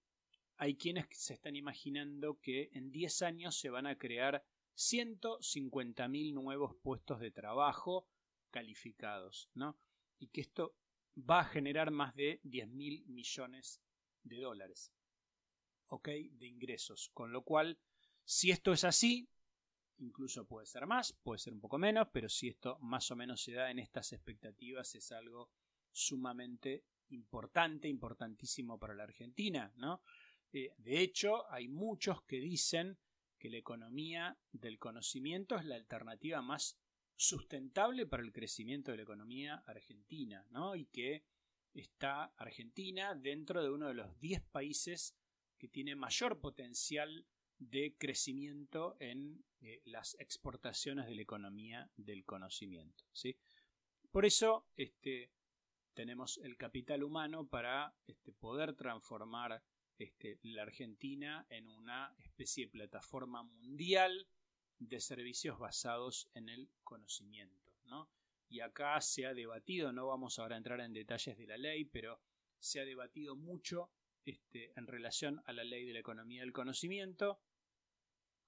hay 0.56 0.76
quienes 0.76 1.06
se 1.12 1.34
están 1.34 1.56
imaginando 1.56 2.38
que 2.40 2.70
en 2.72 2.90
10 2.90 3.22
años 3.22 3.58
se 3.58 3.70
van 3.70 3.86
a 3.86 3.96
crear 3.96 4.44
150.000 4.76 6.34
nuevos 6.34 6.76
puestos 6.82 7.20
de 7.20 7.30
trabajo 7.30 8.06
calificados, 8.50 9.48
¿no? 9.54 9.78
Y 10.18 10.28
que 10.28 10.40
esto 10.42 10.76
va 11.18 11.40
a 11.40 11.44
generar 11.44 11.90
más 11.90 12.14
de 12.14 12.40
10.000 12.42 13.06
millones 13.06 13.80
de 14.22 14.40
dólares, 14.40 14.92
¿ok? 15.86 16.08
De 16.08 16.46
ingresos. 16.46 17.10
Con 17.14 17.32
lo 17.32 17.42
cual, 17.42 17.78
si 18.24 18.50
esto 18.50 18.72
es 18.72 18.84
así, 18.84 19.28
incluso 19.98 20.46
puede 20.46 20.66
ser 20.66 20.86
más, 20.86 21.12
puede 21.12 21.38
ser 21.38 21.52
un 21.52 21.60
poco 21.60 21.78
menos, 21.78 22.08
pero 22.12 22.28
si 22.28 22.48
esto 22.48 22.78
más 22.80 23.10
o 23.10 23.16
menos 23.16 23.42
se 23.42 23.52
da 23.52 23.70
en 23.70 23.78
estas 23.78 24.12
expectativas 24.12 24.94
es 24.94 25.12
algo 25.12 25.50
sumamente 25.92 26.84
importante, 27.10 27.88
importantísimo 27.88 28.78
para 28.78 28.94
la 28.94 29.04
Argentina, 29.04 29.72
¿no? 29.76 30.02
Eh, 30.52 30.72
de 30.78 31.00
hecho, 31.00 31.50
hay 31.50 31.68
muchos 31.68 32.22
que 32.22 32.40
dicen 32.40 32.98
que 33.38 33.50
la 33.50 33.58
economía 33.58 34.38
del 34.52 34.78
conocimiento 34.78 35.56
es 35.56 35.64
la 35.64 35.76
alternativa 35.76 36.42
más 36.42 36.78
sustentable 37.16 38.06
para 38.06 38.22
el 38.22 38.32
crecimiento 38.32 38.90
de 38.90 38.98
la 38.98 39.02
economía 39.04 39.62
argentina, 39.66 40.46
¿no? 40.50 40.74
Y 40.74 40.86
que 40.86 41.24
está 41.74 42.32
Argentina 42.36 43.14
dentro 43.14 43.62
de 43.62 43.70
uno 43.70 43.88
de 43.88 43.94
los 43.94 44.18
10 44.18 44.42
países 44.50 45.14
que 45.58 45.68
tiene 45.68 45.94
mayor 45.94 46.40
potencial 46.40 47.26
de 47.58 47.94
crecimiento 47.98 48.96
en 48.98 49.44
eh, 49.60 49.82
las 49.84 50.16
exportaciones 50.18 51.06
de 51.06 51.14
la 51.14 51.22
economía 51.22 51.90
del 51.96 52.24
conocimiento. 52.24 53.04
¿sí? 53.12 53.36
Por 54.10 54.24
eso 54.24 54.66
este, 54.76 55.30
tenemos 55.94 56.38
el 56.38 56.56
capital 56.56 57.02
humano 57.02 57.46
para 57.46 57.94
este, 58.06 58.32
poder 58.32 58.74
transformar 58.74 59.62
este, 59.98 60.38
la 60.42 60.62
Argentina 60.62 61.46
en 61.50 61.68
una 61.68 62.14
especie 62.18 62.66
de 62.66 62.70
plataforma 62.70 63.42
mundial 63.42 64.28
de 64.78 65.00
servicios 65.00 65.58
basados 65.58 66.28
en 66.34 66.48
el 66.48 66.70
conocimiento. 66.82 67.72
¿no? 67.84 68.08
Y 68.48 68.60
acá 68.60 69.00
se 69.00 69.26
ha 69.26 69.34
debatido, 69.34 69.92
no 69.92 70.06
vamos 70.06 70.38
ahora 70.38 70.54
a 70.54 70.58
entrar 70.58 70.80
en 70.80 70.92
detalles 70.92 71.36
de 71.36 71.46
la 71.46 71.58
ley, 71.58 71.84
pero 71.84 72.20
se 72.58 72.80
ha 72.80 72.84
debatido 72.84 73.36
mucho 73.36 73.90
este, 74.24 74.72
en 74.76 74.86
relación 74.86 75.42
a 75.46 75.52
la 75.52 75.64
ley 75.64 75.84
de 75.84 75.92
la 75.92 76.00
economía 76.00 76.42
del 76.42 76.52
conocimiento, 76.52 77.40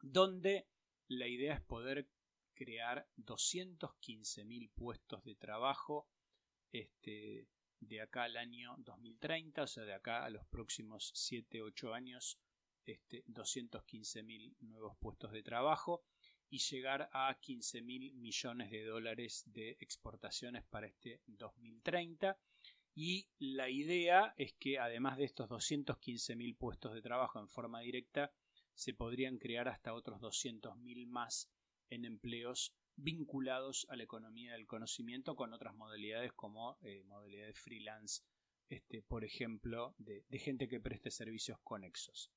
donde 0.00 0.68
la 1.08 1.28
idea 1.28 1.54
es 1.54 1.60
poder 1.60 2.08
crear 2.54 3.08
215.000 3.16 4.70
puestos 4.74 5.24
de 5.24 5.34
trabajo 5.34 6.08
este, 6.72 7.46
de 7.80 8.00
acá 8.00 8.24
al 8.24 8.36
año 8.36 8.74
2030, 8.78 9.62
o 9.62 9.66
sea, 9.66 9.84
de 9.84 9.94
acá 9.94 10.24
a 10.24 10.30
los 10.30 10.46
próximos 10.46 11.12
7-8 11.14 11.94
años, 11.94 12.38
este, 12.84 13.24
215.000 13.26 14.56
nuevos 14.60 14.96
puestos 14.98 15.32
de 15.32 15.42
trabajo 15.42 16.04
y 16.48 16.58
llegar 16.58 17.08
a 17.12 17.38
15.000 17.40 18.14
millones 18.14 18.70
de 18.70 18.84
dólares 18.84 19.44
de 19.46 19.76
exportaciones 19.80 20.64
para 20.64 20.86
este 20.86 21.20
2030. 21.26 22.38
Y 22.94 23.26
la 23.38 23.70
idea 23.70 24.34
es 24.36 24.52
que 24.54 24.78
además 24.78 25.16
de 25.16 25.24
estos 25.24 25.48
215.000 25.48 26.56
puestos 26.56 26.92
de 26.92 27.00
trabajo 27.00 27.40
en 27.40 27.48
forma 27.48 27.80
directa, 27.80 28.32
se 28.74 28.92
podrían 28.92 29.38
crear 29.38 29.68
hasta 29.68 29.94
otros 29.94 30.20
200.000 30.20 31.06
más 31.06 31.50
en 31.88 32.04
empleos 32.04 32.74
vinculados 32.96 33.86
a 33.90 33.96
la 33.96 34.04
economía 34.04 34.52
del 34.52 34.66
conocimiento 34.66 35.36
con 35.36 35.52
otras 35.52 35.74
modalidades 35.74 36.32
como 36.32 36.78
eh, 36.82 37.02
modalidades 37.04 37.58
freelance, 37.58 38.22
este, 38.68 39.02
por 39.02 39.24
ejemplo, 39.24 39.94
de, 39.98 40.24
de 40.28 40.38
gente 40.38 40.68
que 40.68 40.80
preste 40.80 41.10
servicios 41.10 41.58
conexos. 41.62 42.30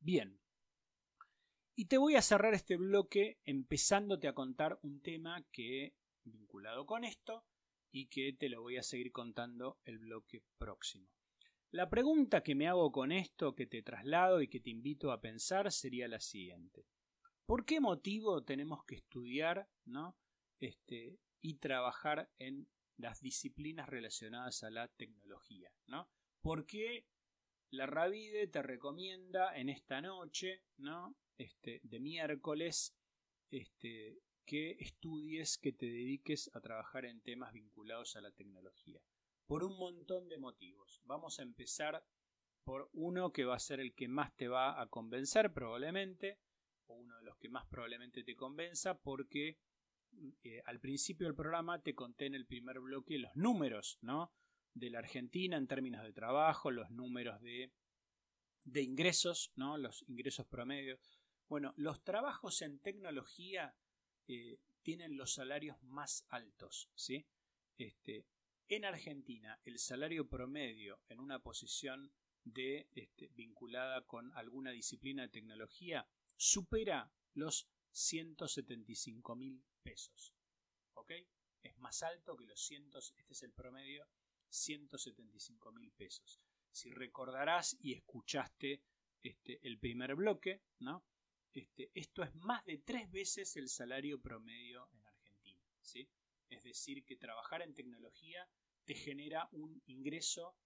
Bien. 0.00 0.40
Y 1.74 1.86
te 1.86 1.98
voy 1.98 2.16
a 2.16 2.22
cerrar 2.22 2.54
este 2.54 2.76
bloque 2.76 3.40
empezándote 3.44 4.28
a 4.28 4.34
contar 4.34 4.78
un 4.82 5.00
tema 5.00 5.44
que, 5.50 5.94
vinculado 6.24 6.86
con 6.86 7.04
esto, 7.04 7.44
y 7.94 8.06
que 8.06 8.32
te 8.32 8.48
lo 8.48 8.60
voy 8.60 8.76
a 8.76 8.82
seguir 8.82 9.12
contando 9.12 9.78
el 9.84 10.00
bloque 10.00 10.42
próximo. 10.58 11.08
La 11.70 11.88
pregunta 11.88 12.42
que 12.42 12.56
me 12.56 12.66
hago 12.66 12.90
con 12.90 13.12
esto, 13.12 13.54
que 13.54 13.66
te 13.66 13.82
traslado 13.82 14.42
y 14.42 14.48
que 14.48 14.58
te 14.58 14.70
invito 14.70 15.12
a 15.12 15.20
pensar 15.20 15.70
sería 15.70 16.08
la 16.08 16.18
siguiente. 16.18 16.86
¿Por 17.46 17.66
qué 17.66 17.80
motivo 17.80 18.42
tenemos 18.42 18.84
que 18.84 18.94
estudiar 18.94 19.68
¿no? 19.84 20.16
este, 20.60 21.18
y 21.42 21.58
trabajar 21.58 22.30
en 22.38 22.68
las 22.96 23.20
disciplinas 23.20 23.88
relacionadas 23.88 24.64
a 24.64 24.70
la 24.70 24.88
tecnología? 24.88 25.70
¿no? 25.86 26.08
¿Por 26.40 26.64
qué 26.66 27.06
la 27.70 27.86
Ravide 27.86 28.46
te 28.46 28.62
recomienda 28.62 29.54
en 29.56 29.68
esta 29.68 30.00
noche 30.00 30.62
¿no? 30.78 31.16
este, 31.36 31.80
de 31.82 32.00
miércoles 32.00 32.96
este, 33.50 34.22
que 34.46 34.76
estudies, 34.80 35.58
que 35.58 35.72
te 35.72 35.86
dediques 35.86 36.50
a 36.54 36.60
trabajar 36.60 37.04
en 37.04 37.20
temas 37.20 37.52
vinculados 37.52 38.16
a 38.16 38.22
la 38.22 38.32
tecnología? 38.32 39.02
Por 39.46 39.64
un 39.64 39.76
montón 39.76 40.30
de 40.30 40.38
motivos. 40.38 41.02
Vamos 41.04 41.38
a 41.38 41.42
empezar 41.42 42.06
por 42.64 42.88
uno 42.94 43.32
que 43.32 43.44
va 43.44 43.56
a 43.56 43.60
ser 43.60 43.80
el 43.80 43.94
que 43.94 44.08
más 44.08 44.34
te 44.34 44.48
va 44.48 44.80
a 44.80 44.88
convencer 44.88 45.52
probablemente, 45.52 46.38
uno 46.88 47.16
de 47.16 47.24
los 47.24 47.36
que 47.38 47.48
más 47.48 47.66
probablemente 47.66 48.22
te 48.22 48.36
convenza 48.36 48.98
porque 48.98 49.58
eh, 50.42 50.62
al 50.66 50.80
principio 50.80 51.26
del 51.26 51.34
programa 51.34 51.82
te 51.82 51.94
conté 51.94 52.26
en 52.26 52.34
el 52.34 52.46
primer 52.46 52.80
bloque 52.80 53.18
los 53.18 53.34
números 53.34 53.98
¿no? 54.02 54.32
de 54.74 54.90
la 54.90 54.98
Argentina 54.98 55.56
en 55.56 55.66
términos 55.66 56.04
de 56.04 56.12
trabajo, 56.12 56.70
los 56.70 56.90
números 56.90 57.40
de, 57.40 57.72
de 58.64 58.82
ingresos, 58.82 59.52
¿no? 59.56 59.78
los 59.78 60.04
ingresos 60.08 60.46
promedios. 60.46 61.00
Bueno, 61.48 61.74
los 61.76 62.02
trabajos 62.02 62.62
en 62.62 62.78
tecnología 62.80 63.74
eh, 64.26 64.58
tienen 64.82 65.16
los 65.16 65.34
salarios 65.34 65.82
más 65.82 66.26
altos. 66.28 66.90
¿sí? 66.94 67.26
Este, 67.76 68.26
en 68.68 68.84
Argentina, 68.84 69.60
el 69.64 69.78
salario 69.78 70.28
promedio 70.28 71.00
en 71.08 71.20
una 71.20 71.40
posición 71.40 72.12
de, 72.44 72.88
este, 72.94 73.28
vinculada 73.34 74.06
con 74.06 74.32
alguna 74.34 74.70
disciplina 74.70 75.22
de 75.22 75.28
tecnología 75.28 76.06
supera 76.36 77.10
los 77.34 77.68
175 77.92 79.36
mil 79.36 79.64
pesos. 79.82 80.34
¿Ok? 80.94 81.12
Es 81.62 81.76
más 81.78 82.02
alto 82.02 82.36
que 82.36 82.46
los 82.46 82.60
cientos, 82.60 83.14
este 83.16 83.32
es 83.32 83.42
el 83.42 83.52
promedio, 83.52 84.06
175 84.48 85.72
mil 85.72 85.90
pesos. 85.92 86.40
Si 86.70 86.90
recordarás 86.90 87.76
y 87.80 87.94
escuchaste 87.94 88.82
este, 89.22 89.66
el 89.66 89.78
primer 89.78 90.14
bloque, 90.14 90.62
¿no? 90.80 91.04
Este, 91.52 91.90
esto 91.94 92.22
es 92.22 92.34
más 92.34 92.64
de 92.64 92.78
tres 92.78 93.10
veces 93.10 93.56
el 93.56 93.68
salario 93.68 94.20
promedio 94.20 94.88
en 94.92 95.06
Argentina. 95.06 95.62
¿sí? 95.80 96.08
Es 96.50 96.64
decir, 96.64 97.04
que 97.04 97.16
trabajar 97.16 97.62
en 97.62 97.74
tecnología 97.74 98.48
te 98.84 98.94
genera 98.94 99.48
un 99.52 99.80
ingreso 99.86 100.56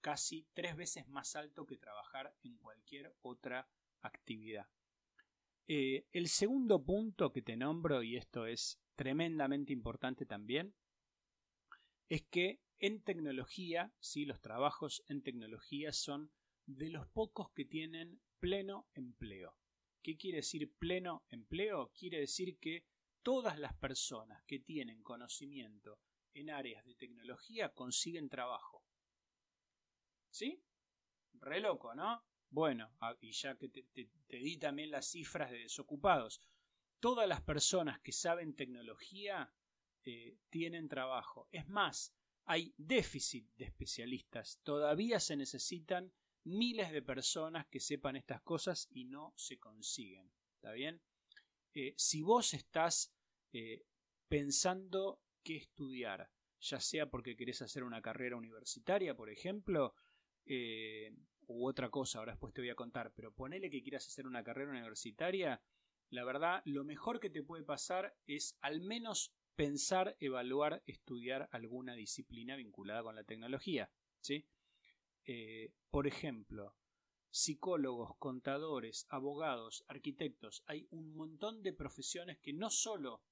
casi 0.00 0.46
tres 0.54 0.76
veces 0.76 1.06
más 1.08 1.36
alto 1.36 1.66
que 1.66 1.76
trabajar 1.76 2.34
en 2.42 2.56
cualquier 2.56 3.14
otra 3.20 3.68
actividad. 4.00 4.68
Eh, 5.70 6.06
el 6.12 6.28
segundo 6.28 6.82
punto 6.82 7.30
que 7.30 7.42
te 7.42 7.54
nombro, 7.54 8.02
y 8.02 8.16
esto 8.16 8.46
es 8.46 8.80
tremendamente 8.96 9.74
importante 9.74 10.24
también, 10.24 10.74
es 12.08 12.22
que 12.22 12.62
en 12.78 13.02
tecnología, 13.02 13.92
¿sí? 14.00 14.24
los 14.24 14.40
trabajos 14.40 15.04
en 15.08 15.22
tecnología 15.22 15.92
son 15.92 16.32
de 16.64 16.88
los 16.88 17.06
pocos 17.08 17.50
que 17.50 17.66
tienen 17.66 18.18
pleno 18.40 18.88
empleo. 18.94 19.56
¿Qué 20.02 20.16
quiere 20.16 20.38
decir 20.38 20.72
pleno 20.78 21.24
empleo? 21.28 21.92
Quiere 21.92 22.20
decir 22.20 22.58
que 22.58 22.86
todas 23.22 23.58
las 23.58 23.74
personas 23.74 24.42
que 24.44 24.60
tienen 24.60 25.02
conocimiento 25.02 26.00
en 26.32 26.48
áreas 26.48 26.86
de 26.86 26.94
tecnología 26.94 27.74
consiguen 27.74 28.30
trabajo. 28.30 28.84
¿Sí? 30.30 30.62
Re 31.34 31.60
loco, 31.60 31.94
¿no? 31.94 32.24
Bueno, 32.50 32.90
ah, 33.00 33.16
y 33.20 33.32
ya 33.32 33.56
que 33.56 33.68
te, 33.68 34.08
di 34.28 34.56
también 34.56 34.90
las 34.90 35.10
cifras 35.10 35.50
de 35.50 35.58
desocupados, 35.58 36.40
todas 36.98 37.28
las 37.28 37.42
personas 37.42 38.00
que 38.00 38.12
saben 38.12 38.54
tecnología 38.54 39.52
eh, 40.04 40.38
tienen 40.48 40.88
trabajo. 40.88 41.48
Es 41.52 41.68
más, 41.68 42.14
hay 42.44 42.72
déficit 42.78 43.46
de 43.56 43.66
especialistas. 43.66 44.60
Todavía 44.62 45.20
se 45.20 45.36
necesitan 45.36 46.12
miles 46.44 46.90
de 46.90 47.02
personas 47.02 47.66
que 47.66 47.80
sepan 47.80 48.16
estas 48.16 48.40
cosas 48.40 48.88
y 48.90 49.04
no 49.04 49.34
se 49.36 49.58
consiguen. 49.58 50.32
¿Está 50.54 50.72
bien? 50.72 51.02
Eh, 51.74 51.94
si 51.98 52.22
vos 52.22 52.54
estás 52.54 53.14
eh, 53.52 53.84
pensando 54.26 55.20
qué 55.42 55.56
estudiar, 55.56 56.30
ya 56.60 56.80
sea 56.80 57.10
porque 57.10 57.36
querés 57.36 57.60
hacer 57.60 57.84
una 57.84 58.00
carrera 58.00 58.36
universitaria, 58.36 59.14
por 59.14 59.28
ejemplo, 59.30 59.94
u 61.48 61.66
otra 61.66 61.90
cosa, 61.90 62.18
ahora 62.18 62.32
después 62.32 62.54
te 62.54 62.60
voy 62.60 62.70
a 62.70 62.76
contar, 62.76 63.12
pero 63.14 63.32
ponele 63.32 63.70
que 63.70 63.82
quieras 63.82 64.06
hacer 64.06 64.26
una 64.26 64.44
carrera 64.44 64.70
universitaria, 64.70 65.60
la 66.10 66.24
verdad, 66.24 66.62
lo 66.64 66.84
mejor 66.84 67.20
que 67.20 67.30
te 67.30 67.42
puede 67.42 67.64
pasar 67.64 68.16
es 68.26 68.56
al 68.60 68.80
menos 68.80 69.34
pensar, 69.56 70.16
evaluar, 70.20 70.82
estudiar 70.86 71.48
alguna 71.50 71.94
disciplina 71.94 72.56
vinculada 72.56 73.02
con 73.02 73.16
la 73.16 73.24
tecnología. 73.24 73.90
¿sí? 74.20 74.46
Eh, 75.24 75.72
por 75.90 76.06
ejemplo, 76.06 76.76
psicólogos, 77.30 78.16
contadores, 78.18 79.06
abogados, 79.10 79.84
arquitectos, 79.88 80.62
hay 80.66 80.86
un 80.90 81.14
montón 81.14 81.62
de 81.62 81.72
profesiones 81.72 82.38
que 82.38 82.52
no 82.52 82.70
solo 82.70 83.22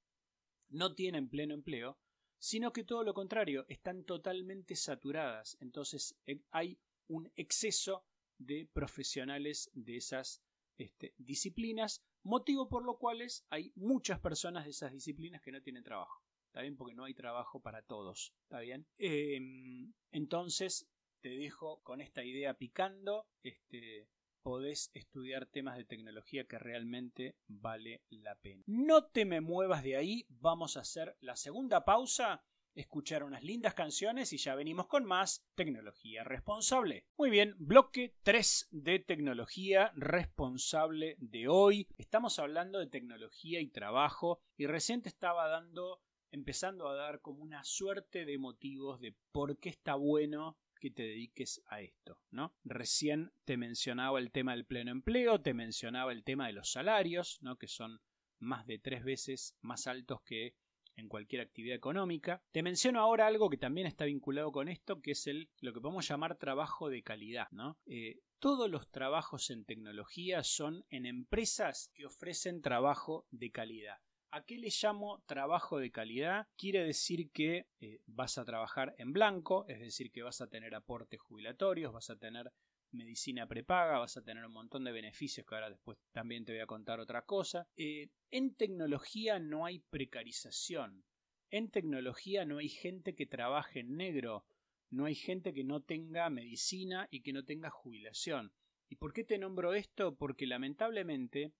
no 0.68 0.94
tienen 0.94 1.28
pleno 1.28 1.54
empleo, 1.54 1.98
sino 2.38 2.72
que 2.72 2.84
todo 2.84 3.02
lo 3.04 3.14
contrario, 3.14 3.64
están 3.68 4.04
totalmente 4.04 4.76
saturadas. 4.76 5.56
Entonces 5.60 6.18
eh, 6.26 6.42
hay 6.50 6.78
un 7.08 7.32
exceso 7.36 8.04
de 8.38 8.68
profesionales 8.72 9.70
de 9.74 9.96
esas 9.96 10.42
este, 10.78 11.14
disciplinas, 11.16 12.04
motivo 12.22 12.68
por 12.68 12.84
lo 12.84 12.98
cual 12.98 13.22
hay 13.50 13.72
muchas 13.76 14.20
personas 14.20 14.64
de 14.64 14.70
esas 14.70 14.92
disciplinas 14.92 15.40
que 15.42 15.52
no 15.52 15.62
tienen 15.62 15.82
trabajo. 15.82 16.22
¿Está 16.46 16.62
bien? 16.62 16.76
Porque 16.76 16.94
no 16.94 17.04
hay 17.04 17.14
trabajo 17.14 17.60
para 17.60 17.82
todos. 17.82 18.34
¿Está 18.44 18.60
bien? 18.60 18.86
Em, 18.98 19.92
entonces, 20.10 20.88
te 21.20 21.28
dejo 21.30 21.82
con 21.82 22.00
esta 22.00 22.24
idea 22.24 22.54
picando. 22.54 23.26
Este, 23.42 24.08
podés 24.42 24.90
estudiar 24.94 25.46
temas 25.46 25.76
de 25.76 25.84
tecnología 25.84 26.46
que 26.46 26.58
realmente 26.58 27.36
vale 27.46 28.04
la 28.10 28.36
pena. 28.36 28.62
No 28.66 29.06
te 29.06 29.24
me 29.24 29.40
muevas 29.40 29.82
de 29.82 29.96
ahí, 29.96 30.24
vamos 30.28 30.76
a 30.76 30.80
hacer 30.80 31.16
la 31.20 31.36
segunda 31.36 31.84
pausa 31.84 32.44
escuchar 32.76 33.24
unas 33.24 33.42
lindas 33.42 33.74
canciones 33.74 34.32
y 34.32 34.36
ya 34.36 34.54
venimos 34.54 34.86
con 34.86 35.04
más 35.04 35.44
tecnología 35.54 36.22
responsable. 36.22 37.06
Muy 37.16 37.30
bien, 37.30 37.54
bloque 37.58 38.14
3 38.22 38.68
de 38.70 38.98
tecnología 38.98 39.92
responsable 39.96 41.16
de 41.18 41.48
hoy. 41.48 41.88
Estamos 41.96 42.38
hablando 42.38 42.78
de 42.78 42.86
tecnología 42.86 43.60
y 43.60 43.68
trabajo 43.68 44.40
y 44.56 44.66
reciente 44.66 45.08
estaba 45.08 45.48
dando, 45.48 46.02
empezando 46.30 46.88
a 46.88 46.94
dar 46.94 47.20
como 47.20 47.42
una 47.42 47.64
suerte 47.64 48.26
de 48.26 48.38
motivos 48.38 49.00
de 49.00 49.16
por 49.32 49.58
qué 49.58 49.70
está 49.70 49.94
bueno 49.94 50.58
que 50.78 50.90
te 50.90 51.04
dediques 51.04 51.62
a 51.68 51.80
esto, 51.80 52.20
¿no? 52.30 52.54
Recién 52.62 53.32
te 53.46 53.56
mencionaba 53.56 54.18
el 54.18 54.30
tema 54.30 54.52
del 54.52 54.66
pleno 54.66 54.90
empleo, 54.90 55.40
te 55.40 55.54
mencionaba 55.54 56.12
el 56.12 56.22
tema 56.22 56.46
de 56.46 56.52
los 56.52 56.70
salarios, 56.70 57.38
¿no? 57.40 57.56
Que 57.56 57.68
son 57.68 58.02
más 58.38 58.66
de 58.66 58.78
tres 58.78 59.02
veces 59.02 59.56
más 59.62 59.86
altos 59.86 60.20
que 60.22 60.54
en 60.96 61.08
cualquier 61.08 61.42
actividad 61.42 61.76
económica. 61.76 62.42
Te 62.52 62.62
menciono 62.62 63.00
ahora 63.00 63.26
algo 63.26 63.50
que 63.50 63.58
también 63.58 63.86
está 63.86 64.04
vinculado 64.04 64.52
con 64.52 64.68
esto, 64.68 65.00
que 65.00 65.12
es 65.12 65.26
el 65.26 65.48
lo 65.60 65.72
que 65.72 65.80
podemos 65.80 66.08
llamar 66.08 66.36
trabajo 66.36 66.88
de 66.88 67.02
calidad. 67.02 67.48
¿no? 67.52 67.78
Eh, 67.86 68.20
todos 68.38 68.70
los 68.70 68.90
trabajos 68.90 69.50
en 69.50 69.64
tecnología 69.64 70.42
son 70.42 70.84
en 70.90 71.06
empresas 71.06 71.90
que 71.94 72.06
ofrecen 72.06 72.62
trabajo 72.62 73.26
de 73.30 73.50
calidad. 73.50 73.98
¿A 74.30 74.44
qué 74.44 74.58
le 74.58 74.68
llamo 74.68 75.22
trabajo 75.26 75.78
de 75.78 75.90
calidad? 75.90 76.46
Quiere 76.56 76.84
decir 76.84 77.30
que 77.30 77.68
eh, 77.80 78.00
vas 78.06 78.38
a 78.38 78.44
trabajar 78.44 78.94
en 78.98 79.12
blanco, 79.12 79.64
es 79.68 79.80
decir, 79.80 80.10
que 80.10 80.22
vas 80.22 80.40
a 80.40 80.48
tener 80.48 80.74
aportes 80.74 81.20
jubilatorios, 81.20 81.92
vas 81.92 82.10
a 82.10 82.16
tener 82.16 82.52
medicina 82.96 83.46
prepaga, 83.46 83.98
vas 83.98 84.16
a 84.16 84.24
tener 84.24 84.44
un 84.44 84.52
montón 84.52 84.84
de 84.84 84.92
beneficios 84.92 85.46
que 85.46 85.54
ahora 85.54 85.70
después 85.70 85.98
también 86.12 86.44
te 86.44 86.52
voy 86.52 86.60
a 86.60 86.66
contar 86.66 87.00
otra 87.00 87.22
cosa. 87.22 87.68
Eh, 87.76 88.08
en 88.30 88.54
tecnología 88.54 89.38
no 89.38 89.64
hay 89.66 89.78
precarización. 89.78 91.04
En 91.50 91.70
tecnología 91.70 92.44
no 92.44 92.58
hay 92.58 92.68
gente 92.68 93.14
que 93.14 93.26
trabaje 93.26 93.80
en 93.80 93.96
negro. 93.96 94.46
No 94.90 95.04
hay 95.04 95.14
gente 95.14 95.52
que 95.52 95.64
no 95.64 95.82
tenga 95.82 96.28
medicina 96.30 97.08
y 97.10 97.22
que 97.22 97.32
no 97.32 97.44
tenga 97.44 97.70
jubilación. 97.70 98.52
¿Y 98.88 98.96
por 98.96 99.12
qué 99.12 99.24
te 99.24 99.38
nombro 99.38 99.74
esto? 99.74 100.16
Porque 100.16 100.46
lamentablemente 100.46 101.52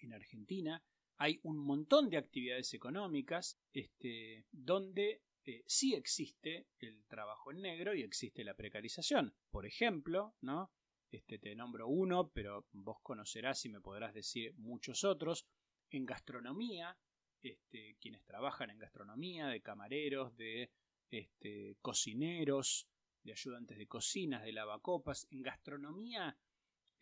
en 0.00 0.12
Argentina 0.12 0.82
hay 1.16 1.38
un 1.42 1.58
montón 1.58 2.10
de 2.10 2.16
actividades 2.16 2.74
económicas 2.74 3.58
este, 3.72 4.44
donde 4.50 5.22
eh, 5.44 5.64
sí 5.66 5.94
existe 5.94 6.68
el 6.78 7.04
trabajo 7.06 7.50
en 7.50 7.62
negro 7.62 7.94
y 7.94 8.02
existe 8.02 8.44
la 8.44 8.54
precarización. 8.54 9.34
Por 9.50 9.66
ejemplo, 9.66 10.34
¿no? 10.40 10.70
Este 11.10 11.38
te 11.38 11.54
nombro 11.54 11.88
uno, 11.88 12.30
pero 12.30 12.66
vos 12.72 12.98
conocerás 13.02 13.64
y 13.64 13.68
me 13.68 13.80
podrás 13.80 14.14
decir 14.14 14.54
muchos 14.56 15.04
otros. 15.04 15.46
En 15.90 16.06
gastronomía, 16.06 16.96
este, 17.42 17.96
quienes 18.00 18.24
trabajan 18.24 18.70
en 18.70 18.78
gastronomía, 18.78 19.48
de 19.48 19.60
camareros, 19.60 20.34
de 20.36 20.70
este, 21.10 21.76
cocineros, 21.82 22.88
de 23.24 23.32
ayudantes 23.32 23.76
de 23.76 23.86
cocinas, 23.86 24.42
de 24.42 24.52
lavacopas. 24.52 25.26
En 25.30 25.42
gastronomía, 25.42 26.38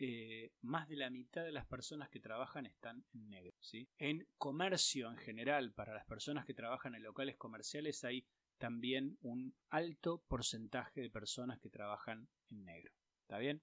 eh, 0.02 0.50
más 0.62 0.88
de 0.88 0.96
la 0.96 1.10
mitad 1.10 1.44
de 1.44 1.52
las 1.52 1.66
personas 1.66 2.08
que 2.08 2.20
trabajan 2.20 2.64
están 2.64 3.04
en 3.12 3.28
negro. 3.28 3.52
En 3.98 4.26
comercio 4.38 5.10
en 5.10 5.18
general, 5.18 5.74
para 5.74 5.92
las 5.92 6.06
personas 6.06 6.46
que 6.46 6.54
trabajan 6.54 6.94
en 6.94 7.02
locales 7.02 7.36
comerciales, 7.36 8.02
hay 8.02 8.24
también 8.56 9.18
un 9.20 9.54
alto 9.68 10.22
porcentaje 10.26 11.02
de 11.02 11.10
personas 11.10 11.60
que 11.60 11.68
trabajan 11.68 12.30
en 12.48 12.64
negro. 12.64 12.94
¿Está 13.20 13.36
bien? 13.36 13.60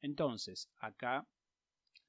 Entonces, 0.00 0.70
acá 0.76 1.26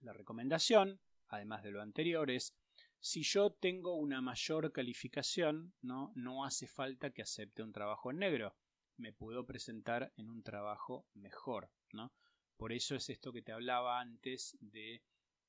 la 0.02 0.14
recomendación, 0.14 1.02
además 1.28 1.64
de 1.64 1.72
lo 1.72 1.82
anterior, 1.82 2.30
es 2.30 2.56
si 3.00 3.24
yo 3.24 3.52
tengo 3.54 3.96
una 3.96 4.22
mayor 4.22 4.72
calificación, 4.72 5.74
no, 5.82 6.12
no 6.14 6.46
hace 6.46 6.68
falta 6.68 7.10
que 7.10 7.24
acepte 7.24 7.64
un 7.64 7.72
trabajo 7.72 8.12
en 8.12 8.20
negro. 8.20 8.56
Me 8.98 9.12
puedo 9.12 9.48
presentar 9.48 10.14
en 10.18 10.30
un 10.30 10.44
trabajo 10.44 11.08
mejor, 11.16 11.72
¿no? 11.94 12.14
Por 12.60 12.74
eso 12.74 12.94
es 12.96 13.10
esto 13.10 13.32
que 13.32 13.42
te 13.42 13.54
hablaba 13.54 14.02
antes 14.02 14.58
de 14.60 15.02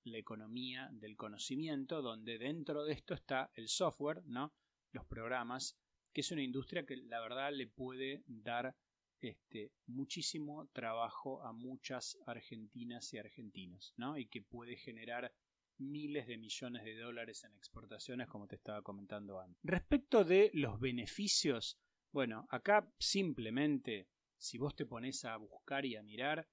la 0.05 0.19
economía 0.19 0.89
del 0.93 1.17
conocimiento, 1.17 2.03
donde 2.03 2.39
dentro 2.39 2.85
de 2.85 2.93
esto 2.93 3.15
está 3.15 3.51
el 3.57 3.67
software, 3.67 4.23
¿no? 4.27 4.55
los 4.93 5.05
programas, 5.07 5.77
que 6.13 6.21
es 6.21 6.31
una 6.31 6.45
industria 6.45 6.87
que 6.87 6.97
la 6.97 7.21
verdad 7.21 7.53
le 7.53 7.67
puede 7.67 8.23
dar 8.29 8.77
este, 9.21 9.73
muchísimo 9.87 10.69
trabajo 10.73 11.43
a 11.43 11.53
muchas 11.53 12.17
argentinas 12.27 13.13
y 13.13 13.19
argentinos, 13.19 13.93
¿no? 13.97 14.17
y 14.17 14.29
que 14.29 14.43
puede 14.43 14.77
generar 14.77 15.35
miles 15.79 16.29
de 16.29 16.39
millones 16.39 16.85
de 16.85 16.95
dólares 16.95 17.43
en 17.43 17.57
exportaciones, 17.57 18.29
como 18.29 18.47
te 18.47 18.55
estaba 18.55 18.83
comentando 18.83 19.41
antes. 19.41 19.59
Respecto 19.65 20.23
de 20.23 20.53
los 20.55 20.79
beneficios, 20.79 21.77
bueno, 22.13 22.47
acá 22.51 22.89
simplemente, 23.01 24.07
si 24.39 24.59
vos 24.59 24.77
te 24.77 24.87
pones 24.87 25.25
a 25.25 25.37
buscar 25.39 25.85
y 25.85 25.97
a 25.97 26.05
mirar, 26.05 26.49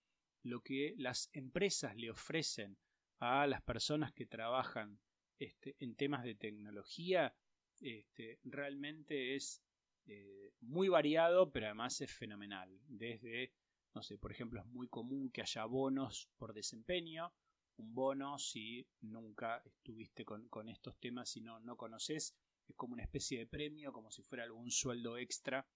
lo 0.48 0.62
que 0.62 0.96
las 0.98 1.30
empresas 1.34 1.96
le 1.96 2.10
ofrecen 2.10 2.78
a 3.20 3.48
las 3.48 3.62
personas 3.62 4.14
que 4.14 4.26
trabajan 4.26 5.00
este, 5.40 5.76
en 5.80 5.96
temas 5.96 6.24
de 6.24 6.36
tecnología 6.36 7.36
este, 7.80 8.40
realmente 8.44 9.36
es 9.36 9.62
eh, 10.06 10.54
muy 10.62 10.90
variado, 10.90 11.52
pero 11.52 11.68
además 11.68 12.02
es 12.02 12.12
fenomenal. 12.12 12.80
Desde, 12.88 13.54
no 13.94 14.02
sé, 14.02 14.18
por 14.18 14.32
ejemplo, 14.32 14.62
es 14.62 14.66
muy 14.68 14.88
común 14.88 15.30
que 15.32 15.42
haya 15.42 15.66
bonos 15.66 16.30
por 16.38 16.54
desempeño. 16.54 17.34
Un 17.76 17.94
bono, 17.94 18.40
si 18.40 18.88
nunca 19.02 19.62
estuviste 19.64 20.26
con, 20.26 20.70
estos 20.70 20.98
temas 20.98 21.36
y 21.38 21.42
no, 21.42 21.60
no 21.60 21.78
conoces, 21.78 22.36
es 22.68 22.76
como 22.76 22.94
una 22.94 23.04
especie 23.04 23.38
de 23.38 23.46
premio, 23.46 23.94
como 23.94 24.10
si 24.12 24.24
fuera 24.24 24.44
algún 24.44 24.72
sueldo 24.72 25.18
extra 25.18 25.68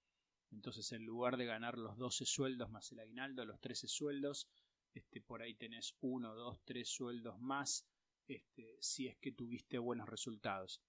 entonces, 0.51 0.91
en 0.91 1.05
lugar 1.05 1.37
de 1.37 1.45
ganar 1.45 1.77
los 1.77 1.97
12 1.97 2.25
sueldos 2.25 2.69
más 2.69 2.91
el 2.91 2.99
aguinaldo, 2.99 3.45
los 3.45 3.59
13 3.59 3.87
sueldos, 3.87 4.49
este, 4.93 5.21
por 5.21 5.41
ahí 5.41 5.55
tenés 5.55 5.95
uno, 6.01 6.35
dos, 6.35 6.61
tres 6.63 6.89
sueldos 6.89 7.39
más 7.39 7.87
este, 8.27 8.77
si 8.79 9.07
es 9.07 9.17
que 9.17 9.31
tuviste 9.31 9.77
buenos 9.77 10.07
resultados. 10.07 10.81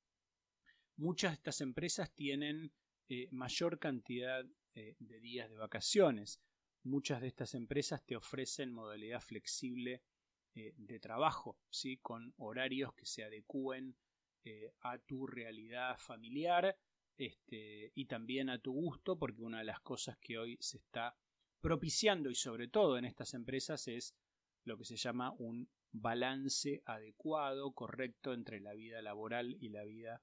Muchas 0.97 1.33
de 1.33 1.37
estas 1.37 1.61
empresas 1.61 2.15
tienen 2.15 2.73
eh, 3.09 3.29
mayor 3.31 3.79
cantidad 3.79 4.45
eh, 4.75 4.97
de 4.99 5.21
días 5.21 5.51
de 5.51 5.57
vacaciones. 5.57 6.41
Muchas 6.85 7.21
de 7.21 7.29
estas 7.29 7.55
empresas 7.55 8.05
te 8.05 8.17
ofrecen 8.17 8.73
modalidad 8.73 9.21
flexible 9.21 10.03
eh, 10.55 10.75
de 10.77 11.01
trabajo, 11.01 11.59
¿sí? 11.71 11.97
con 11.99 12.35
horarios 12.37 12.95
que 12.95 13.07
se 13.07 13.25
adecúen 13.25 13.97
a 14.81 14.99
tu 14.99 15.29
realidad 15.29 15.97
familiar 15.99 16.77
este, 17.17 17.93
y 17.95 18.07
también 18.07 18.51
a 18.51 18.59
tu 18.59 18.73
gusto, 18.73 19.17
porque 19.17 19.41
una 19.41 19.59
de 19.59 19.65
las 19.65 19.79
cosas 19.79 20.19
que 20.19 20.37
hoy 20.37 20.59
se 20.61 20.79
está 20.79 21.17
propiciando 21.63 22.29
y 22.29 22.35
sobre 22.35 22.69
todo 22.69 22.99
en 22.99 23.07
estas 23.07 23.33
empresas 23.33 23.89
es 23.89 24.15
lo 24.65 24.77
que 24.77 24.85
se 24.85 24.97
llama 24.97 25.33
un 25.39 25.71
balance 25.93 26.83
adecuado, 26.85 27.73
correcto 27.73 28.35
entre 28.35 28.61
la 28.61 28.75
vida 28.75 29.01
laboral 29.01 29.57
y 29.61 29.69
la 29.71 29.85
vida 29.85 30.23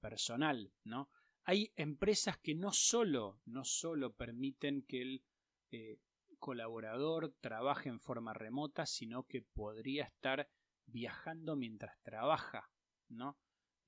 personal, 0.00 0.72
¿no? 0.84 1.10
Hay 1.44 1.72
empresas 1.76 2.38
que 2.38 2.54
no 2.54 2.72
solo, 2.72 3.40
no 3.44 3.64
solo 3.64 4.14
permiten 4.14 4.82
que 4.82 5.02
el 5.02 5.24
eh, 5.70 5.98
colaborador 6.38 7.34
trabaje 7.40 7.88
en 7.88 8.00
forma 8.00 8.34
remota, 8.34 8.86
sino 8.86 9.24
que 9.26 9.42
podría 9.42 10.04
estar 10.04 10.48
viajando 10.86 11.56
mientras 11.56 12.00
trabaja, 12.02 12.70
¿no? 13.08 13.38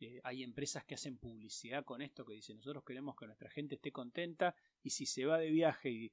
Eh, 0.01 0.21
hay 0.23 0.45
empresas 0.45 0.85
que 0.85 0.95
hacen 0.95 1.19
publicidad 1.19 1.85
con 1.85 2.03
esto, 2.03 2.25
que 2.25 2.35
dicen 2.35 2.57
nosotros 2.57 2.85
queremos 2.85 3.17
que 3.17 3.27
nuestra 3.27 3.51
gente 3.51 3.75
esté 3.75 3.91
contenta 3.91 4.55
y 4.83 4.91
si 4.91 5.07
se 5.07 5.27
va 5.27 5.39
de 5.39 5.51
viaje 5.51 5.91
y, 5.91 6.13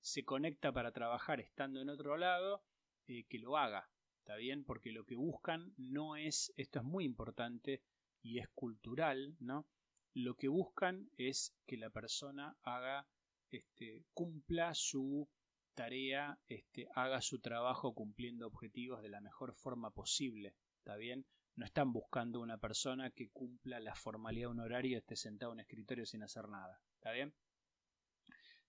se 0.00 0.24
conecta 0.24 0.72
para 0.72 0.92
trabajar 0.92 1.40
estando 1.40 1.80
en 1.80 1.88
otro 1.88 2.16
lado, 2.16 2.62
eh, 3.06 3.24
que 3.28 3.38
lo 3.38 3.56
haga. 3.56 3.90
¿Está 4.18 4.36
bien? 4.36 4.64
Porque 4.64 4.92
lo 4.92 5.04
que 5.04 5.14
buscan 5.14 5.72
no 5.76 6.16
es, 6.16 6.52
esto 6.56 6.80
es 6.80 6.84
muy 6.84 7.04
importante 7.04 7.82
y 8.22 8.38
es 8.38 8.48
cultural, 8.54 9.36
¿no? 9.40 9.66
Lo 10.14 10.34
que 10.34 10.48
buscan 10.48 11.10
es 11.16 11.54
que 11.66 11.76
la 11.76 11.90
persona 11.90 12.56
haga, 12.62 13.08
este, 13.50 14.04
cumpla 14.14 14.74
su 14.74 15.28
tarea, 15.74 16.38
este, 16.48 16.88
haga 16.94 17.20
su 17.20 17.40
trabajo 17.40 17.94
cumpliendo 17.94 18.46
objetivos 18.46 19.02
de 19.02 19.10
la 19.10 19.20
mejor 19.20 19.54
forma 19.54 19.90
posible. 19.90 20.54
¿Está 20.78 20.96
bien? 20.96 21.26
No 21.54 21.64
están 21.64 21.92
buscando 21.92 22.40
una 22.40 22.58
persona 22.58 23.10
que 23.10 23.28
cumpla 23.30 23.80
la 23.80 23.94
formalidad 23.94 24.48
de 24.48 24.52
un 24.52 24.60
horario 24.60 24.92
y 24.92 24.94
esté 24.96 25.16
sentado 25.16 25.52
en 25.52 25.56
un 25.56 25.60
escritorio 25.60 26.04
sin 26.04 26.22
hacer 26.22 26.48
nada. 26.48 26.80
¿Está 26.94 27.12
bien? 27.12 27.34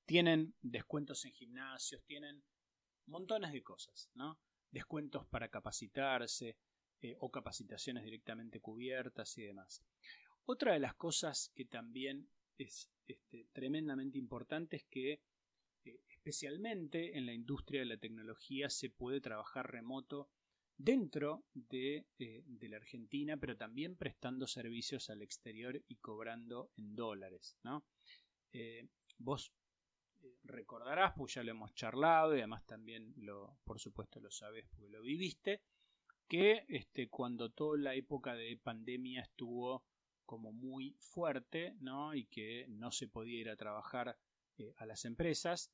Tienen 0.08 0.56
descuentos 0.62 1.26
en 1.26 1.34
gimnasios, 1.34 2.02
tienen 2.06 2.42
montones 3.08 3.52
de 3.52 3.62
cosas, 3.62 4.10
¿no? 4.16 4.40
Descuentos 4.72 5.26
para 5.28 5.50
capacitarse 5.50 6.58
eh, 7.02 7.18
o 7.20 7.30
capacitaciones 7.30 8.06
directamente 8.06 8.62
cubiertas 8.62 9.38
y 9.38 9.44
demás. 9.44 9.84
Otra 10.46 10.74
de 10.74 10.80
las 10.80 10.96
cosas 10.96 11.52
que 11.54 11.66
también 11.66 12.30
es 12.58 12.90
este, 13.06 13.50
tremendamente 13.52 14.18
importante 14.18 14.78
es 14.78 14.86
que 14.86 15.22
eh, 15.84 16.02
especialmente 16.08 17.18
en 17.18 17.26
la 17.26 17.34
industria 17.34 17.82
de 17.82 17.88
la 17.88 17.98
tecnología 17.98 18.70
se 18.70 18.90
puede 18.90 19.20
trabajar 19.20 19.70
remoto 19.70 20.30
dentro 20.78 21.44
de, 21.54 22.08
eh, 22.18 22.44
de, 22.46 22.70
la 22.70 22.78
Argentina, 22.78 23.36
pero 23.36 23.58
también 23.58 23.98
prestando 23.98 24.48
servicios 24.48 25.10
al 25.10 25.22
exterior 25.22 25.84
y 25.90 25.98
cobrando 25.98 26.72
en 26.78 26.96
dólares. 26.96 27.58
¿no? 27.64 27.86
Vos 29.18 29.54
recordarás, 30.44 31.14
pues 31.16 31.34
ya 31.34 31.44
lo 31.44 31.52
hemos 31.52 31.74
charlado 31.74 32.36
y 32.36 32.40
además 32.40 32.66
también 32.66 33.14
lo, 33.18 33.58
por 33.64 33.80
supuesto 33.80 34.20
lo 34.20 34.32
sabes 34.32 34.66
porque 34.70 34.90
lo 34.90 35.02
viviste, 35.02 35.62
que 36.28 36.66
este, 36.68 37.10
cuando 37.10 37.50
toda 37.52 37.78
la 37.78 37.96
época 37.96 38.36
de 38.36 38.58
pandemia 38.58 39.22
estuvo 39.22 39.84
como 40.26 40.52
muy 40.52 40.96
fuerte, 41.00 41.76
¿no? 41.80 42.14
Y 42.14 42.26
que 42.26 42.66
no 42.70 42.92
se 42.92 43.08
podía 43.08 43.40
ir 43.40 43.50
a 43.50 43.56
trabajar 43.56 44.18
eh, 44.58 44.74
a 44.78 44.86
las 44.86 45.06
empresas, 45.06 45.72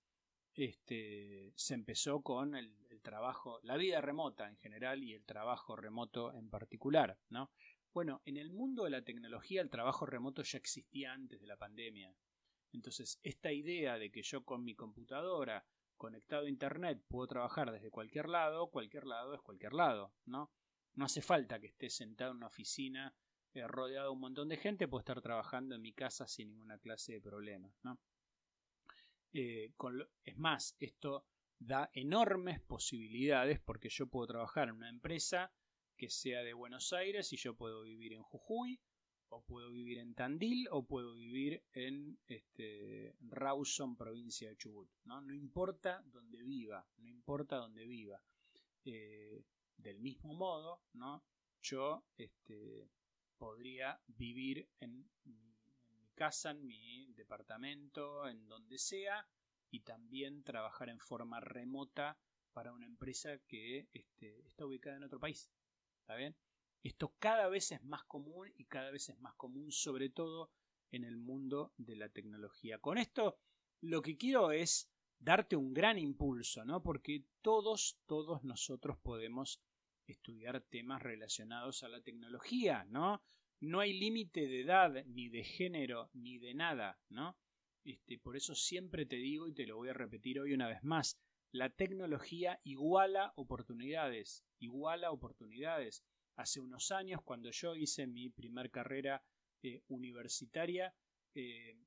este, 0.54 1.52
se 1.56 1.74
empezó 1.74 2.22
con 2.22 2.56
el, 2.56 2.72
trabajo, 3.02 3.60
la 3.64 3.76
vida 3.76 4.00
remota 4.00 4.48
en 4.48 4.56
general 4.58 5.04
y 5.04 5.14
el 5.14 5.26
trabajo 5.26 5.76
remoto 5.76 6.34
en 6.34 6.50
particular, 6.50 7.18
¿no? 7.30 7.52
Bueno, 7.92 8.22
en 8.26 8.38
el 8.38 8.52
mundo 8.52 8.86
de 8.86 8.92
la 8.92 9.04
tecnología 9.04 9.62
el 9.62 9.70
trabajo 9.70 10.06
remoto 10.06 10.42
ya 10.44 10.58
existía 10.58 11.12
antes 11.12 11.42
de 11.42 11.48
la 11.48 11.58
pandemia. 11.58 12.16
Entonces, 12.74 13.20
esta 13.24 13.52
idea 13.52 13.98
de 13.98 14.12
que 14.12 14.24
yo 14.24 14.44
con 14.44 14.64
mi 14.64 14.76
computadora 14.76 15.66
conectado 15.96 16.46
a 16.46 16.50
internet 16.50 17.02
puedo 17.08 17.28
trabajar 17.28 17.72
desde 17.72 17.92
cualquier 17.92 18.28
lado, 18.28 18.70
cualquier 18.70 19.06
lado 19.06 19.34
es 19.34 19.42
cualquier 19.42 19.74
lado, 19.74 20.14
¿no? 20.26 20.52
No 20.96 21.06
hace 21.06 21.22
falta 21.22 21.60
que 21.60 21.68
esté 21.68 21.90
sentado 21.90 22.32
en 22.32 22.38
una 22.38 22.48
oficina 22.48 23.16
eh, 23.54 23.68
rodeado 23.68 24.08
de 24.08 24.14
un 24.14 24.20
montón 24.20 24.50
de 24.50 24.58
gente, 24.58 24.88
puedo 24.88 25.00
estar 25.00 25.22
trabajando 25.22 25.76
en 25.76 25.82
mi 25.82 25.94
casa 25.94 26.28
sin 26.28 26.50
ninguna 26.50 26.78
clase 26.80 27.14
de 27.14 27.22
problema, 27.22 27.74
¿no? 27.84 28.00
Eh, 29.32 29.74
es 30.24 30.38
más, 30.38 30.76
esto 30.80 31.26
da 31.58 31.90
enormes 31.94 32.60
posibilidades 32.60 33.60
porque 33.60 33.90
yo 33.90 34.08
puedo 34.08 34.28
trabajar 34.28 34.70
en 34.70 34.76
una 34.76 34.90
empresa 34.90 35.54
que 35.96 36.10
sea 36.10 36.44
de 36.44 36.54
Buenos 36.54 36.94
Aires 36.94 37.32
y 37.34 37.38
yo 37.38 37.56
puedo 37.56 37.84
vivir 37.84 38.14
en 38.14 38.24
Jujuy 38.24 38.80
o 39.34 39.41
puedo 39.41 39.72
vivir 39.72 39.98
en 39.98 40.13
Tandil 40.13 40.67
o 40.72 40.86
puedo 40.86 41.15
vivir 41.15 41.63
en 41.74 42.19
este, 42.28 43.15
Rawson, 43.22 43.96
provincia 43.96 44.50
de 44.50 44.58
Chubut. 44.58 44.89
¿no? 45.06 45.22
no 45.22 45.34
importa 45.34 46.04
dónde 46.06 46.41
viva, 46.43 46.86
no 46.98 47.10
importa 47.10 47.58
dónde 47.58 47.86
viva. 47.86 48.22
Eh, 48.86 49.43
del 49.78 50.00
mismo 50.00 50.34
modo, 50.34 50.82
¿no? 50.93 51.24
yo 51.62 52.06
este, 52.15 52.89
podría 53.38 54.00
vivir 54.08 54.69
en 54.80 55.10
mi, 55.26 55.56
casa, 56.15 56.52
en 56.52 56.65
mi 56.65 57.12
departamento, 57.13 58.28
en 58.30 58.48
donde 58.48 58.78
sea, 58.78 59.28
y 59.72 59.80
también 59.80 60.43
trabajar 60.43 60.89
en 60.89 61.00
forma 61.00 61.39
remota 61.39 62.19
para 62.54 62.72
una 62.72 62.86
empresa 62.86 63.39
que 63.48 63.88
este, 63.93 64.46
está 64.46 64.65
ubicada 64.65 64.98
en 64.98 65.04
otro 65.04 65.19
país. 65.19 65.50
¿Está 66.02 66.15
bien? 66.15 66.36
Esto 66.84 67.15
cada 67.17 67.48
vez 67.48 67.72
es 67.72 67.82
más 67.84 68.04
común 68.04 68.52
y 68.58 68.65
cada 68.65 68.91
vez 68.91 69.08
es 69.10 69.17
más 69.19 69.34
común, 69.36 69.72
sobre 69.72 70.10
todo 70.10 70.52
en 70.91 71.06
el 71.06 71.17
mundo 71.17 71.74
de 71.78 71.96
la 71.96 72.10
tecnología. 72.10 72.78
Con 72.80 72.98
esto 72.98 73.39
lo 73.82 74.02
que 74.02 74.17
quiero 74.17 74.52
es 74.52 74.91
darte 75.17 75.56
un 75.56 75.74
gran 75.74 75.98
impulso, 75.98 76.65
¿no? 76.65 76.84
Porque 76.84 77.24
todos, 77.41 77.98
todos 78.06 78.43
nosotros 78.43 78.98
podemos 79.02 79.62
estudiar 80.08 80.62
temas 80.62 81.02
relacionados 81.02 81.84
a 81.84 81.89
la 81.89 82.02
tecnología, 82.02 82.86
¿no? 82.89 83.24
No 83.62 83.80
hay 83.80 83.93
límite 83.93 84.48
de 84.48 84.62
edad, 84.62 85.06
ni 85.06 85.30
de 85.30 85.46
género, 85.46 86.10
ni 86.13 86.38
de 86.38 86.54
nada, 86.54 87.00
¿no? 87.08 87.38
Este, 87.86 88.17
por 88.19 88.36
eso 88.36 88.56
siempre 88.56 89.06
te 89.06 89.15
digo 89.15 89.48
y 89.48 89.54
te 89.54 89.65
lo 89.65 89.78
voy 89.78 89.89
a 89.89 89.93
repetir 89.93 90.39
hoy 90.39 90.54
una 90.54 90.67
vez 90.67 90.84
más, 90.84 91.17
la 91.52 91.69
tecnología 91.69 92.60
iguala 92.63 93.32
oportunidades, 93.36 94.43
iguala 94.60 95.12
oportunidades 95.12 96.04
hace 96.36 96.60
unos 96.60 96.91
años, 96.91 97.22
cuando 97.24 97.52
yo 97.52 97.76
hice 97.76 98.08
mi 98.08 98.30
primer 98.30 98.72
carrera 98.72 99.24
eh, 99.62 99.82
universitaria, 99.88 100.93
eh, 101.34 101.78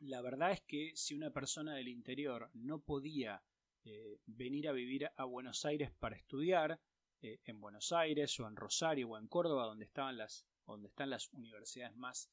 la 0.00 0.22
verdad 0.22 0.52
es 0.52 0.60
que 0.62 0.92
si 0.94 1.14
una 1.14 1.30
persona 1.30 1.74
del 1.74 1.88
interior 1.88 2.50
no 2.54 2.80
podía 2.80 3.42
eh, 3.84 4.20
venir 4.26 4.68
a 4.68 4.72
vivir 4.72 5.10
a 5.16 5.24
Buenos 5.24 5.64
Aires 5.64 5.90
para 5.98 6.16
estudiar, 6.16 6.80
en 7.20 7.60
Buenos 7.60 7.90
Aires 7.90 8.38
o 8.38 8.46
en 8.46 8.54
Rosario 8.54 9.08
o 9.08 9.18
en 9.18 9.26
Córdoba, 9.26 9.66
donde, 9.66 9.86
estaban 9.86 10.16
las, 10.16 10.46
donde 10.64 10.86
están 10.86 11.10
las 11.10 11.32
universidades 11.32 11.96
más, 11.96 12.30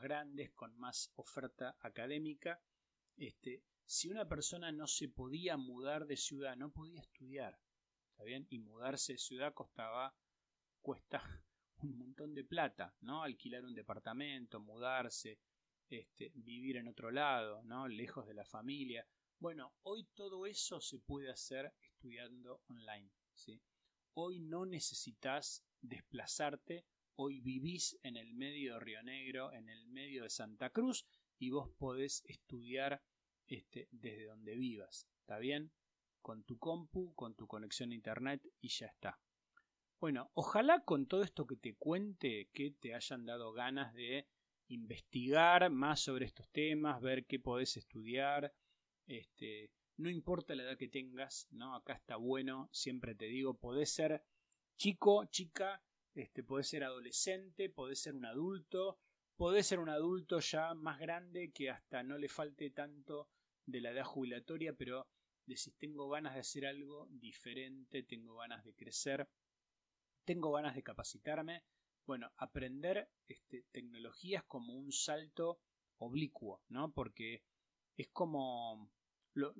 grandes, 0.00 0.52
con 0.52 0.74
más 0.78 1.12
oferta 1.16 1.76
académica, 1.80 2.62
este, 3.18 3.62
si 3.84 4.08
una 4.08 4.26
persona 4.26 4.72
no 4.72 4.86
se 4.86 5.10
podía 5.10 5.58
mudar 5.58 6.06
de 6.06 6.16
ciudad, 6.16 6.56
no 6.56 6.70
podía 6.70 7.02
estudiar, 7.02 7.60
¿está? 8.16 8.46
Y 8.48 8.58
mudarse 8.58 9.12
de 9.12 9.18
ciudad 9.18 9.52
costaba 9.52 10.14
cuesta 10.82 11.22
un 11.82 11.98
montón 11.98 12.34
de 12.34 12.44
plata, 12.44 12.94
¿no? 13.00 13.22
Alquilar 13.22 13.64
un 13.64 13.74
departamento, 13.74 14.60
mudarse, 14.60 15.38
este, 15.88 16.32
vivir 16.34 16.76
en 16.76 16.88
otro 16.88 17.10
lado, 17.10 17.62
¿no? 17.64 17.88
Lejos 17.88 18.26
de 18.26 18.34
la 18.34 18.44
familia. 18.44 19.06
Bueno, 19.38 19.74
hoy 19.82 20.04
todo 20.14 20.46
eso 20.46 20.80
se 20.80 20.98
puede 20.98 21.30
hacer 21.30 21.72
estudiando 21.80 22.62
online. 22.68 23.10
Hoy 24.14 24.40
no 24.40 24.66
necesitas 24.66 25.64
desplazarte, 25.80 26.84
hoy 27.16 27.40
vivís 27.40 27.98
en 28.02 28.16
el 28.16 28.34
medio 28.34 28.74
de 28.74 28.80
Río 28.80 29.02
Negro, 29.02 29.52
en 29.52 29.68
el 29.68 29.86
medio 29.86 30.24
de 30.24 30.30
Santa 30.30 30.70
Cruz, 30.70 31.06
y 31.38 31.50
vos 31.50 31.70
podés 31.78 32.22
estudiar 32.26 33.02
este, 33.48 33.88
desde 33.90 34.26
donde 34.26 34.54
vivas, 34.54 35.08
¿está 35.20 35.38
bien? 35.38 35.72
Con 36.20 36.44
tu 36.44 36.58
compu, 36.58 37.14
con 37.14 37.34
tu 37.34 37.46
conexión 37.46 37.90
a 37.90 37.94
internet 37.94 38.46
y 38.60 38.68
ya 38.68 38.86
está. 38.86 39.18
Bueno, 40.02 40.32
ojalá 40.34 40.82
con 40.84 41.06
todo 41.06 41.22
esto 41.22 41.46
que 41.46 41.54
te 41.54 41.76
cuente 41.76 42.50
que 42.52 42.72
te 42.72 42.92
hayan 42.92 43.24
dado 43.24 43.52
ganas 43.52 43.94
de 43.94 44.26
investigar 44.66 45.70
más 45.70 46.00
sobre 46.00 46.24
estos 46.26 46.50
temas, 46.50 47.00
ver 47.00 47.24
qué 47.24 47.38
podés 47.38 47.76
estudiar. 47.76 48.52
Este, 49.06 49.70
no 49.98 50.10
importa 50.10 50.56
la 50.56 50.64
edad 50.64 50.76
que 50.76 50.88
tengas, 50.88 51.46
¿no? 51.52 51.76
Acá 51.76 51.92
está 51.92 52.16
bueno, 52.16 52.68
siempre 52.72 53.14
te 53.14 53.26
digo, 53.26 53.54
podés 53.54 53.94
ser 53.94 54.24
chico, 54.76 55.26
chica, 55.26 55.80
este, 56.16 56.42
podés 56.42 56.66
ser 56.66 56.82
adolescente, 56.82 57.70
podés 57.70 58.00
ser 58.00 58.16
un 58.16 58.24
adulto, 58.24 58.98
podés 59.36 59.68
ser 59.68 59.78
un 59.78 59.88
adulto 59.88 60.40
ya 60.40 60.74
más 60.74 60.98
grande 60.98 61.52
que 61.52 61.70
hasta 61.70 62.02
no 62.02 62.18
le 62.18 62.28
falte 62.28 62.70
tanto 62.70 63.28
de 63.66 63.80
la 63.80 63.92
edad 63.92 64.02
jubilatoria, 64.02 64.72
pero 64.72 65.06
decís 65.46 65.76
tengo 65.78 66.08
ganas 66.08 66.34
de 66.34 66.40
hacer 66.40 66.66
algo 66.66 67.06
diferente, 67.08 68.02
tengo 68.02 68.34
ganas 68.34 68.64
de 68.64 68.74
crecer 68.74 69.28
tengo 70.24 70.52
ganas 70.52 70.74
de 70.74 70.82
capacitarme. 70.82 71.64
Bueno, 72.06 72.32
aprender 72.36 73.08
este, 73.28 73.64
tecnologías 73.70 74.44
como 74.44 74.74
un 74.74 74.92
salto 74.92 75.60
oblicuo, 75.98 76.62
¿no? 76.68 76.92
Porque 76.92 77.44
es 77.96 78.08
como, 78.08 78.90
lo, 79.34 79.54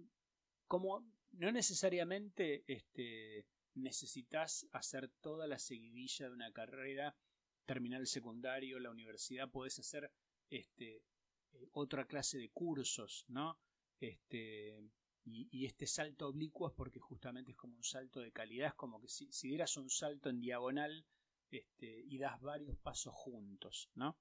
como 0.67 1.05
no 1.33 1.53
necesariamente 1.53 2.65
este, 2.67 3.47
necesitas 3.75 4.69
hacer 4.73 5.09
toda 5.21 5.47
la 5.47 5.59
seguidilla 5.59 6.29
de 6.29 6.35
una 6.35 6.53
carrera, 6.53 7.17
terminar 7.65 8.01
el 8.01 8.07
secundario, 8.07 8.81
la 8.81 8.91
universidad, 8.91 9.51
puedes 9.51 9.79
hacer 9.79 10.13
este, 10.51 11.05
eh, 11.53 11.69
otra 11.73 12.07
clase 12.07 12.39
de 12.39 12.51
cursos, 12.51 13.25
¿no? 13.29 13.59
Este, 14.01 14.77
y, 15.25 15.67
este 15.67 15.87
salto 15.87 16.29
oblicuo 16.29 16.69
es 16.69 16.75
porque 16.75 16.99
justamente 16.99 17.53
es 17.53 17.57
como 17.57 17.77
un 17.77 17.85
salto 17.85 18.21
de 18.21 18.33
calidad, 18.33 18.69
es 18.69 18.75
como 18.75 19.01
que 19.01 19.09
si, 19.09 19.29
dieras 19.43 19.77
un 19.77 19.91
salto 19.91 20.29
en 20.29 20.41
diagonal 20.41 21.07
este, 21.51 22.05
y 22.07 22.19
das 22.19 22.41
varios 22.41 22.77
pasos 22.79 23.15
juntos, 23.15 23.91
¿no? 23.95 24.19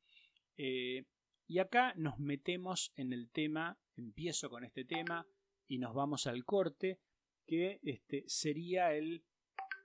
Eh, 0.58 1.06
y 1.48 1.60
acá 1.60 1.94
nos 1.96 2.20
metemos 2.20 2.94
en 2.96 3.14
el 3.14 3.30
tema, 3.30 3.80
empiezo 3.96 4.50
con 4.50 4.64
este 4.64 4.86
tema 4.86 5.28
y 5.68 5.80
nos 5.80 5.94
vamos 5.94 6.28
al 6.28 6.46
corte, 6.46 7.00
que 7.46 7.80
este, 7.84 8.24
sería 8.28 8.94
el 8.94 9.26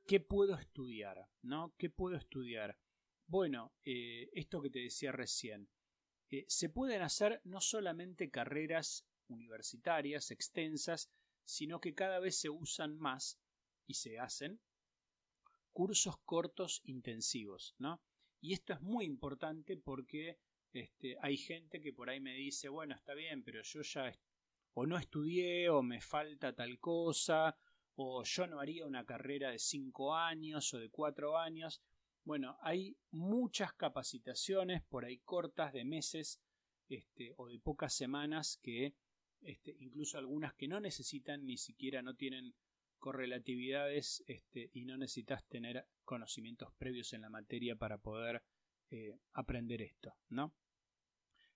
¿qué 0.07 0.21
puedo 0.21 0.57
estudiar? 0.57 1.29
¿No? 1.43 1.75
¿Qué 1.79 1.91
puedo 1.91 2.17
estudiar? 2.17 2.79
Bueno, 3.27 3.73
eh, 3.85 4.31
esto 4.35 4.63
que 4.63 4.71
te 4.71 4.79
decía 4.79 5.13
recién, 5.13 5.69
eh, 6.31 6.45
se 6.49 6.69
pueden 6.69 7.03
hacer 7.03 7.41
no 7.45 7.61
solamente 7.61 8.31
carreras 8.31 9.07
universitarias 9.29 10.31
extensas, 10.31 11.11
sino 11.45 11.81
que 11.81 11.95
cada 11.95 12.19
vez 12.19 12.39
se 12.39 12.51
usan 12.51 12.97
más 12.99 13.39
y 13.87 13.95
se 13.95 14.19
hacen 14.19 14.61
cursos 15.73 16.17
cortos 16.25 16.81
intensivos, 16.85 17.75
¿no? 17.79 18.01
Y 18.41 18.55
esto 18.55 18.73
es 18.73 18.81
muy 18.81 19.05
importante 19.05 19.77
porque 19.77 20.39
este, 20.73 21.17
hay 21.21 21.37
gente 21.37 21.81
que 21.81 21.93
por 21.93 22.09
ahí 22.09 22.21
me 22.21 22.35
dice, 22.35 22.69
bueno, 22.69 22.95
está 22.95 23.15
bien, 23.15 23.43
pero 23.43 23.63
yo 23.63 23.83
ya 23.83 24.13
o 24.75 24.87
no 24.87 24.99
estudié 24.99 25.69
o 25.71 25.83
me 25.83 26.01
falta 26.01 26.55
tal 26.55 26.79
cosa 26.79 27.57
o 27.95 28.23
yo 28.25 28.47
no 28.47 28.61
haría 28.61 28.87
una 28.87 29.05
carrera 29.05 29.51
de 29.51 29.59
cinco 29.59 30.15
años 30.15 30.73
o 30.75 30.79
de 30.79 30.91
cuatro 30.91 31.39
años. 31.39 31.83
Bueno, 32.25 32.59
hay 32.61 32.97
muchas 33.11 33.73
capacitaciones 33.73 34.83
por 34.83 35.05
ahí 35.05 35.19
cortas 35.19 35.73
de 35.73 35.85
meses 35.85 36.41
este, 36.89 37.33
o 37.37 37.49
de 37.49 37.59
pocas 37.59 37.95
semanas 37.95 38.59
que 38.63 38.95
este, 39.47 39.77
incluso 39.79 40.19
algunas 40.19 40.55
que 40.55 40.69
no 40.69 40.81
necesitan 40.81 41.47
ni 41.47 41.57
siquiera 41.57 42.03
no 42.03 42.15
tienen 42.15 42.55
correlatividades 42.99 44.25
este, 44.27 44.71
y 44.73 44.85
no 44.85 44.97
necesitas 44.97 45.47
tener 45.47 45.87
conocimientos 46.05 46.73
previos 46.79 47.13
en 47.13 47.23
la 47.23 47.31
materia 47.31 47.77
para 47.77 47.99
poder 47.99 48.43
eh, 48.91 49.19
aprender 49.33 49.83
esto, 49.83 50.15
¿no? 50.29 50.55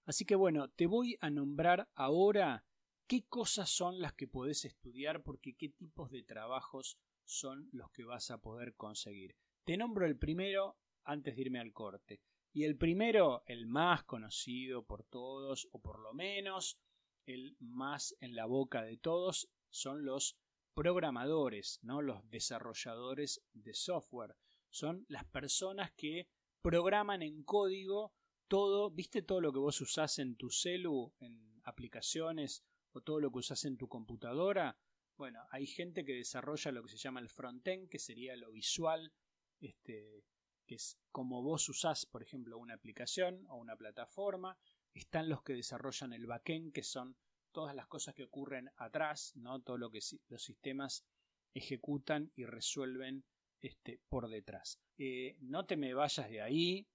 Así 0.04 0.24
que 0.24 0.34
bueno, 0.34 0.68
te 0.68 0.86
voy 0.86 1.16
a 1.20 1.30
nombrar 1.30 1.88
ahora 1.94 2.64
qué 3.06 3.24
cosas 3.28 3.70
son 3.70 4.00
las 4.00 4.14
que 4.14 4.28
podés 4.28 4.64
estudiar 4.64 5.22
porque 5.22 5.54
qué 5.54 5.68
tipos 5.68 6.10
de 6.10 6.22
trabajos 6.22 6.98
son 7.24 7.68
los 7.72 7.90
que 7.90 8.04
vas 8.04 8.30
a 8.30 8.38
poder 8.38 8.74
conseguir. 8.74 9.36
Te 9.64 9.76
nombro 9.76 10.06
el 10.06 10.16
primero 10.16 10.78
antes 11.04 11.36
de 11.36 11.42
irme 11.42 11.60
al 11.60 11.72
corte. 11.72 12.20
Y 12.52 12.64
el 12.64 12.76
primero, 12.76 13.42
el 13.46 13.66
más 13.66 14.04
conocido 14.04 14.84
por 14.84 15.04
todos, 15.04 15.68
o 15.72 15.80
por 15.80 16.00
lo 16.00 16.12
menos 16.12 16.78
el 17.26 17.56
más 17.60 18.14
en 18.20 18.34
la 18.34 18.46
boca 18.46 18.82
de 18.82 18.96
todos, 18.96 19.48
son 19.70 20.04
los 20.04 20.36
programadores, 20.74 21.78
¿no? 21.82 22.02
los 22.02 22.28
desarrolladores 22.30 23.42
de 23.52 23.74
software. 23.74 24.36
Son 24.70 25.04
las 25.08 25.24
personas 25.24 25.92
que 25.92 26.28
programan 26.62 27.22
en 27.22 27.42
código 27.42 28.12
todo, 28.48 28.90
¿viste 28.90 29.22
todo 29.22 29.40
lo 29.40 29.52
que 29.52 29.58
vos 29.58 29.80
usás 29.80 30.18
en 30.18 30.36
tu 30.36 30.50
celu, 30.50 31.14
en 31.20 31.60
aplicaciones 31.64 32.64
o 32.92 33.00
todo 33.00 33.20
lo 33.20 33.30
que 33.30 33.38
usás 33.38 33.64
en 33.64 33.76
tu 33.76 33.88
computadora? 33.88 34.76
Bueno, 35.16 35.46
hay 35.50 35.66
gente 35.66 36.04
que 36.04 36.14
desarrolla 36.14 36.72
lo 36.72 36.82
que 36.82 36.88
se 36.88 36.96
llama 36.96 37.20
el 37.20 37.28
frontend, 37.28 37.88
que 37.88 37.98
sería 37.98 38.34
lo 38.36 38.50
visual, 38.50 39.12
este, 39.60 40.24
que 40.66 40.76
es 40.76 40.98
como 41.12 41.42
vos 41.42 41.68
usás, 41.68 42.06
por 42.06 42.22
ejemplo, 42.22 42.58
una 42.58 42.74
aplicación 42.74 43.44
o 43.48 43.56
una 43.56 43.76
plataforma. 43.76 44.58
Están 44.94 45.28
los 45.28 45.42
que 45.42 45.54
desarrollan 45.54 46.12
el 46.12 46.26
backend, 46.26 46.72
que 46.72 46.82
son 46.82 47.16
todas 47.52 47.74
las 47.74 47.86
cosas 47.86 48.14
que 48.14 48.24
ocurren 48.24 48.70
atrás, 48.76 49.32
¿no? 49.36 49.60
Todo 49.60 49.78
lo 49.78 49.90
que 49.90 50.00
los 50.28 50.42
sistemas 50.42 51.04
ejecutan 51.54 52.32
y 52.36 52.44
resuelven 52.44 53.24
este, 53.60 54.00
por 54.08 54.28
detrás. 54.28 54.80
Eh, 54.98 55.36
no 55.40 55.66
te 55.66 55.76
me 55.76 55.94
vayas 55.94 56.28
de 56.30 56.40
ahí, 56.40 56.86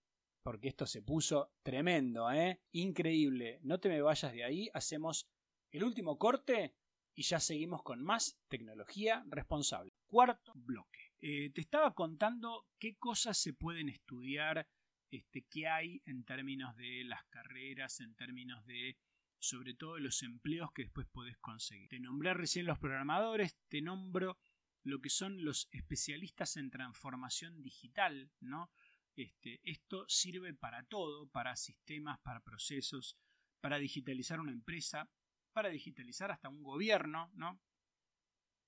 porque 0.44 0.68
esto 0.68 0.86
se 0.86 1.02
puso 1.02 1.52
tremendo, 1.64 2.32
¿eh? 2.32 2.62
Increíble. 2.72 3.60
No 3.64 3.80
te 3.80 3.90
me 3.90 4.02
vayas 4.02 4.32
de 4.32 4.44
ahí. 4.44 4.70
Hacemos 4.74 5.28
el 5.72 5.84
último 5.84 6.18
corte 6.18 6.76
y 7.16 7.24
ya 7.24 7.40
seguimos 7.40 7.82
con 7.82 8.04
más 8.04 8.38
tecnología 8.48 9.24
responsable. 9.28 9.94
Cuarto 10.06 10.52
bloque. 10.56 11.14
Eh, 11.20 11.50
te 11.52 11.62
estaba 11.62 11.94
contando 11.94 12.68
qué 12.78 12.96
cosas 12.98 13.38
se 13.38 13.54
pueden 13.54 13.90
estudiar, 13.90 14.68
este, 15.16 15.44
qué 15.44 15.68
hay 15.68 16.02
en 16.06 16.24
términos 16.24 16.76
de 16.76 17.04
las 17.04 17.24
carreras, 17.26 18.00
en 18.00 18.16
términos 18.16 18.66
de 18.66 18.98
sobre 19.40 19.74
todo 19.74 20.00
los 20.00 20.24
empleos 20.24 20.72
que 20.72 20.84
después 20.84 21.08
podés 21.08 21.38
conseguir. 21.38 21.90
Te 21.90 22.00
nombré 22.00 22.34
recién 22.34 22.66
los 22.66 22.80
programadores, 22.80 23.56
te 23.68 23.82
nombro 23.82 24.38
lo 24.84 25.02
que 25.02 25.10
son 25.10 25.44
los 25.44 25.68
especialistas 25.72 26.58
en 26.58 26.70
transformación 26.70 27.62
digital, 27.62 28.32
¿no? 28.40 28.72
Este, 29.16 29.62
esto 29.64 30.06
sirve 30.08 30.54
para 30.54 30.84
todo, 30.84 31.28
para 31.28 31.56
sistemas, 31.56 32.20
para 32.20 32.42
procesos, 32.42 33.18
para 33.62 33.78
digitalizar 33.78 34.40
una 34.40 34.52
empresa, 34.52 35.10
para 35.54 35.70
digitalizar 35.70 36.32
hasta 36.32 36.50
un 36.50 36.64
gobierno, 36.64 37.32
¿no? 37.34 37.60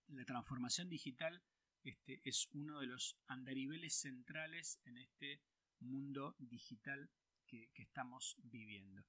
La 0.08 0.26
transformación 0.26 0.90
digital 0.90 1.44
este, 1.84 2.22
es 2.24 2.48
uno 2.54 2.80
de 2.80 2.88
los 2.88 3.18
andariveles 3.28 3.94
centrales 3.94 4.80
en 4.86 4.98
este 4.98 5.42
mundo 5.80 6.36
digital 6.40 7.10
que 7.46 7.70
estamos 7.76 8.36
viviendo. 8.44 9.06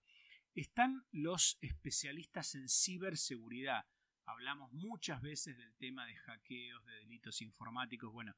Están 0.54 1.06
los 1.12 1.58
especialistas 1.60 2.54
en 2.54 2.68
ciberseguridad. 2.68 3.86
Hablamos 4.24 4.72
muchas 4.72 5.22
veces 5.22 5.56
del 5.56 5.74
tema 5.76 6.06
de 6.06 6.16
hackeos, 6.16 6.84
de 6.84 6.94
delitos 6.94 7.40
informáticos. 7.42 8.12
Bueno, 8.12 8.34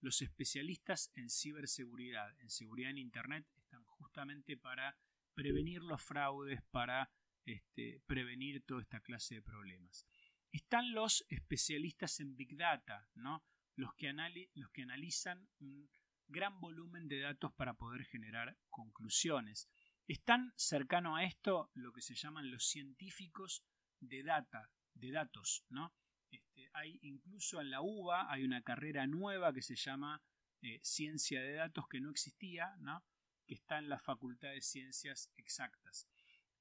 los 0.00 0.20
especialistas 0.22 1.10
en 1.14 1.30
ciberseguridad, 1.30 2.38
en 2.40 2.50
seguridad 2.50 2.90
en 2.90 2.98
Internet, 2.98 3.46
están 3.56 3.84
justamente 3.84 4.56
para 4.56 4.96
prevenir 5.34 5.82
los 5.82 6.02
fraudes, 6.02 6.60
para 6.70 7.10
este, 7.44 8.02
prevenir 8.06 8.62
toda 8.64 8.82
esta 8.82 9.00
clase 9.00 9.36
de 9.36 9.42
problemas. 9.42 10.06
Están 10.52 10.92
los 10.92 11.24
especialistas 11.28 12.18
en 12.20 12.36
Big 12.36 12.56
Data, 12.56 13.08
¿no? 13.14 13.44
los, 13.76 13.94
que 13.94 14.12
los 14.54 14.70
que 14.72 14.82
analizan 14.82 15.48
un 15.60 15.88
gran 16.30 16.60
volumen 16.60 17.08
de 17.08 17.20
datos 17.20 17.52
para 17.54 17.74
poder 17.74 18.04
generar 18.04 18.56
conclusiones. 18.68 19.68
Están 20.06 20.52
cercano 20.56 21.16
a 21.16 21.24
esto 21.24 21.70
lo 21.74 21.92
que 21.92 22.02
se 22.02 22.14
llaman 22.14 22.50
los 22.50 22.66
científicos 22.66 23.64
de 24.00 24.22
data, 24.22 24.70
de 24.94 25.12
datos, 25.12 25.64
¿no? 25.68 25.94
Este, 26.30 26.68
hay 26.74 26.98
incluso 27.02 27.60
en 27.60 27.70
la 27.70 27.82
UBA 27.82 28.32
hay 28.32 28.44
una 28.44 28.62
carrera 28.62 29.06
nueva 29.06 29.52
que 29.52 29.62
se 29.62 29.76
llama 29.76 30.22
eh, 30.62 30.78
ciencia 30.82 31.40
de 31.40 31.54
datos 31.54 31.86
que 31.88 32.00
no 32.00 32.10
existía, 32.10 32.76
¿no? 32.78 33.04
que 33.46 33.54
está 33.54 33.78
en 33.78 33.88
la 33.88 33.98
Facultad 33.98 34.52
de 34.52 34.60
Ciencias 34.60 35.32
Exactas. 35.36 36.06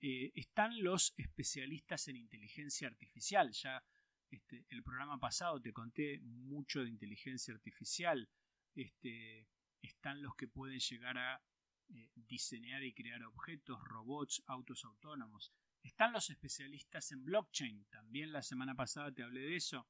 Eh, 0.02 0.32
están 0.34 0.82
los 0.82 1.14
especialistas 1.18 2.08
en 2.08 2.16
inteligencia 2.16 2.88
artificial. 2.88 3.52
Ya 3.52 3.84
este, 4.32 4.66
el 4.70 4.82
programa 4.82 5.20
pasado 5.20 5.62
te 5.62 5.74
conté 5.74 6.20
mucho 6.22 6.82
de 6.82 6.90
inteligencia 6.90 7.54
artificial. 7.54 8.28
Este, 8.74 9.48
están 9.82 10.22
los 10.22 10.36
que 10.36 10.48
pueden 10.48 10.80
llegar 10.80 11.18
a 11.18 11.42
eh, 11.90 12.12
diseñar 12.16 12.84
y 12.84 12.94
crear 12.94 13.24
objetos, 13.24 13.84
robots, 13.84 14.44
autos 14.48 14.86
autónomos. 14.86 15.52
Están 15.82 16.12
los 16.12 16.30
especialistas 16.30 17.12
en 17.12 17.24
blockchain, 17.24 17.86
también 17.86 18.32
la 18.32 18.42
semana 18.42 18.76
pasada 18.76 19.12
te 19.12 19.24
hablé 19.24 19.42
de 19.42 19.56
eso. 19.56 19.88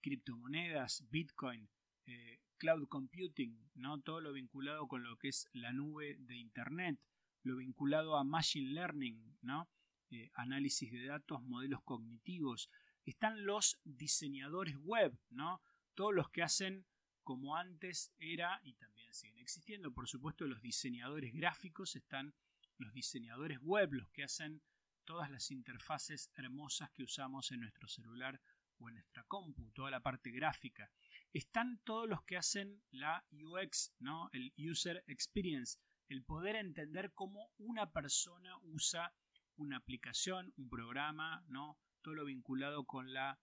Criptomonedas, 0.00 1.08
Bitcoin, 1.10 1.68
eh, 2.06 2.40
cloud 2.58 2.88
computing, 2.88 3.70
¿no? 3.74 4.00
todo 4.00 4.20
lo 4.20 4.32
vinculado 4.32 4.86
con 4.88 5.02
lo 5.02 5.16
que 5.16 5.28
es 5.28 5.48
la 5.52 5.72
nube 5.72 6.16
de 6.18 6.36
Internet, 6.36 6.98
lo 7.42 7.56
vinculado 7.56 8.16
a 8.16 8.24
machine 8.24 8.72
learning, 8.72 9.38
¿no? 9.42 9.68
Eh, 10.10 10.30
análisis 10.34 10.92
de 10.92 11.06
datos, 11.06 11.42
modelos 11.42 11.82
cognitivos. 11.82 12.70
Están 13.04 13.44
los 13.44 13.80
diseñadores 13.84 14.76
web, 14.76 15.18
¿no? 15.30 15.62
todos 15.94 16.14
los 16.14 16.30
que 16.30 16.42
hacen 16.42 16.86
como 17.24 17.56
antes 17.56 18.12
era 18.18 18.60
y 18.62 18.74
también 18.74 19.12
siguen 19.12 19.38
existiendo. 19.38 19.92
Por 19.92 20.08
supuesto, 20.08 20.46
los 20.46 20.62
diseñadores 20.62 21.32
gráficos 21.32 21.96
están 21.96 22.34
los 22.78 22.92
diseñadores 22.92 23.58
web, 23.60 23.92
los 23.94 24.08
que 24.10 24.24
hacen 24.24 24.62
todas 25.04 25.30
las 25.30 25.50
interfaces 25.50 26.30
hermosas 26.34 26.90
que 26.90 27.02
usamos 27.02 27.50
en 27.50 27.60
nuestro 27.60 27.88
celular 27.88 28.40
o 28.78 28.88
en 28.88 28.96
nuestra 28.96 29.24
compu, 29.24 29.70
toda 29.72 29.90
la 29.90 30.00
parte 30.00 30.30
gráfica. 30.30 30.90
Están 31.32 31.80
todos 31.84 32.08
los 32.08 32.22
que 32.24 32.36
hacen 32.36 32.82
la 32.90 33.24
UX, 33.32 33.92
¿no? 33.98 34.30
El 34.32 34.52
user 34.56 35.04
experience, 35.06 35.78
el 36.08 36.24
poder 36.24 36.56
entender 36.56 37.12
cómo 37.14 37.52
una 37.58 37.92
persona 37.92 38.56
usa 38.62 39.14
una 39.56 39.76
aplicación, 39.76 40.52
un 40.56 40.68
programa, 40.68 41.44
¿no? 41.48 41.78
Todo 42.02 42.14
lo 42.14 42.24
vinculado 42.24 42.84
con 42.84 43.12
la 43.12 43.38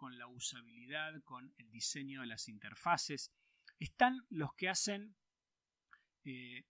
con 0.00 0.16
la 0.16 0.28
usabilidad, 0.28 1.22
con 1.24 1.52
el 1.58 1.70
diseño 1.70 2.22
de 2.22 2.26
las 2.26 2.48
interfaces. 2.48 3.34
Están 3.78 4.24
los 4.30 4.54
que 4.54 4.70
hacen 4.70 5.14
eh, 6.24 6.64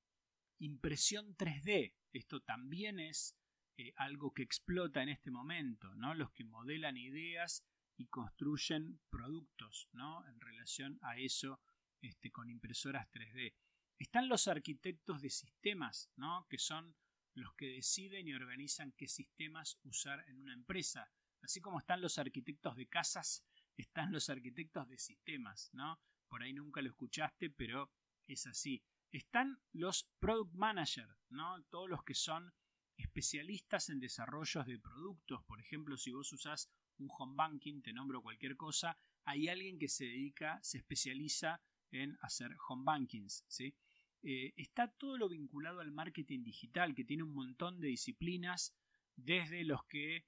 impresión 0.58 1.36
3D. 1.36 1.94
Esto 2.12 2.40
también 2.40 2.98
es 2.98 3.36
eh, 3.76 3.92
algo 3.94 4.34
que 4.34 4.42
explota 4.42 5.00
en 5.04 5.10
este 5.10 5.30
momento, 5.30 5.94
¿no? 5.94 6.12
Los 6.12 6.32
que 6.32 6.42
modelan 6.42 6.96
ideas 6.96 7.64
y 7.96 8.08
construyen 8.08 9.00
productos, 9.10 9.88
¿no? 9.92 10.26
En 10.26 10.40
relación 10.40 10.98
a 11.00 11.16
eso, 11.16 11.60
este, 12.00 12.32
con 12.32 12.50
impresoras 12.50 13.08
3D. 13.12 13.54
Están 13.96 14.28
los 14.28 14.48
arquitectos 14.48 15.22
de 15.22 15.30
sistemas, 15.30 16.10
¿no? 16.16 16.48
Que 16.50 16.58
son 16.58 16.96
los 17.34 17.54
que 17.54 17.68
deciden 17.68 18.26
y 18.26 18.34
organizan 18.34 18.90
qué 18.90 19.06
sistemas 19.06 19.78
usar 19.84 20.28
en 20.28 20.40
una 20.40 20.52
empresa. 20.52 21.12
Así 21.42 21.60
como 21.60 21.78
están 21.78 22.00
los 22.00 22.18
arquitectos 22.18 22.76
de 22.76 22.88
casas, 22.88 23.44
están 23.76 24.12
los 24.12 24.28
arquitectos 24.28 24.88
de 24.88 24.98
sistemas, 24.98 25.70
¿no? 25.72 26.00
Por 26.28 26.42
ahí 26.42 26.52
nunca 26.52 26.82
lo 26.82 26.90
escuchaste, 26.90 27.50
pero 27.50 27.90
es 28.26 28.46
así. 28.46 28.82
Están 29.10 29.60
los 29.72 30.08
product 30.18 30.54
managers, 30.54 31.16
¿no? 31.30 31.62
Todos 31.64 31.88
los 31.88 32.04
que 32.04 32.14
son 32.14 32.52
especialistas 32.96 33.88
en 33.88 33.98
desarrollos 33.98 34.66
de 34.66 34.78
productos. 34.78 35.42
Por 35.44 35.60
ejemplo, 35.60 35.96
si 35.96 36.12
vos 36.12 36.32
usás 36.32 36.70
un 36.98 37.08
home 37.10 37.34
banking, 37.34 37.82
te 37.82 37.92
nombro 37.92 38.22
cualquier 38.22 38.56
cosa, 38.56 38.96
hay 39.24 39.48
alguien 39.48 39.78
que 39.78 39.88
se 39.88 40.04
dedica, 40.04 40.60
se 40.62 40.78
especializa 40.78 41.60
en 41.90 42.16
hacer 42.20 42.56
home 42.68 42.84
bankings. 42.84 43.44
Eh, 44.22 44.52
está 44.56 44.88
todo 44.88 45.16
lo 45.16 45.28
vinculado 45.28 45.80
al 45.80 45.92
marketing 45.92 46.44
digital, 46.44 46.94
que 46.94 47.04
tiene 47.04 47.22
un 47.22 47.32
montón 47.32 47.80
de 47.80 47.88
disciplinas, 47.88 48.76
desde 49.16 49.64
los 49.64 49.84
que 49.84 50.26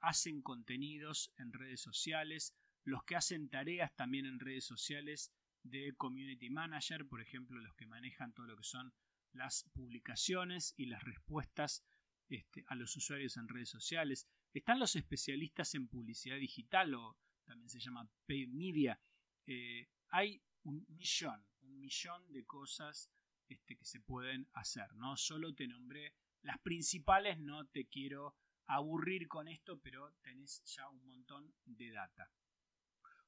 hacen 0.00 0.42
contenidos 0.42 1.32
en 1.38 1.52
redes 1.52 1.80
sociales, 1.80 2.54
los 2.84 3.04
que 3.04 3.16
hacen 3.16 3.48
tareas 3.48 3.94
también 3.94 4.26
en 4.26 4.40
redes 4.40 4.64
sociales 4.64 5.32
de 5.62 5.94
community 5.96 6.50
manager, 6.50 7.06
por 7.06 7.20
ejemplo, 7.20 7.60
los 7.60 7.74
que 7.74 7.86
manejan 7.86 8.32
todo 8.32 8.46
lo 8.46 8.56
que 8.56 8.64
son 8.64 8.94
las 9.32 9.64
publicaciones 9.74 10.74
y 10.76 10.86
las 10.86 11.02
respuestas 11.02 11.84
este, 12.28 12.64
a 12.68 12.74
los 12.74 12.96
usuarios 12.96 13.36
en 13.36 13.48
redes 13.48 13.68
sociales. 13.68 14.28
Están 14.52 14.78
los 14.78 14.96
especialistas 14.96 15.74
en 15.74 15.88
publicidad 15.88 16.38
digital 16.38 16.94
o 16.94 17.18
también 17.44 17.68
se 17.68 17.80
llama 17.80 18.08
paid 18.26 18.48
media. 18.48 19.00
Eh, 19.46 19.88
hay 20.08 20.42
un 20.62 20.84
millón, 20.88 21.46
un 21.62 21.78
millón 21.78 22.32
de 22.32 22.44
cosas 22.44 23.10
este, 23.48 23.76
que 23.76 23.84
se 23.84 24.00
pueden 24.00 24.48
hacer. 24.54 24.92
No 24.94 25.16
solo 25.16 25.54
te 25.54 25.68
nombré 25.68 26.14
las 26.42 26.58
principales, 26.60 27.38
no 27.38 27.66
te 27.66 27.86
quiero 27.86 28.36
aburrir 28.66 29.28
con 29.28 29.48
esto, 29.48 29.80
pero 29.80 30.14
tenés 30.22 30.62
ya 30.64 30.88
un 30.88 31.04
montón 31.04 31.54
de 31.64 31.90
data. 31.90 32.30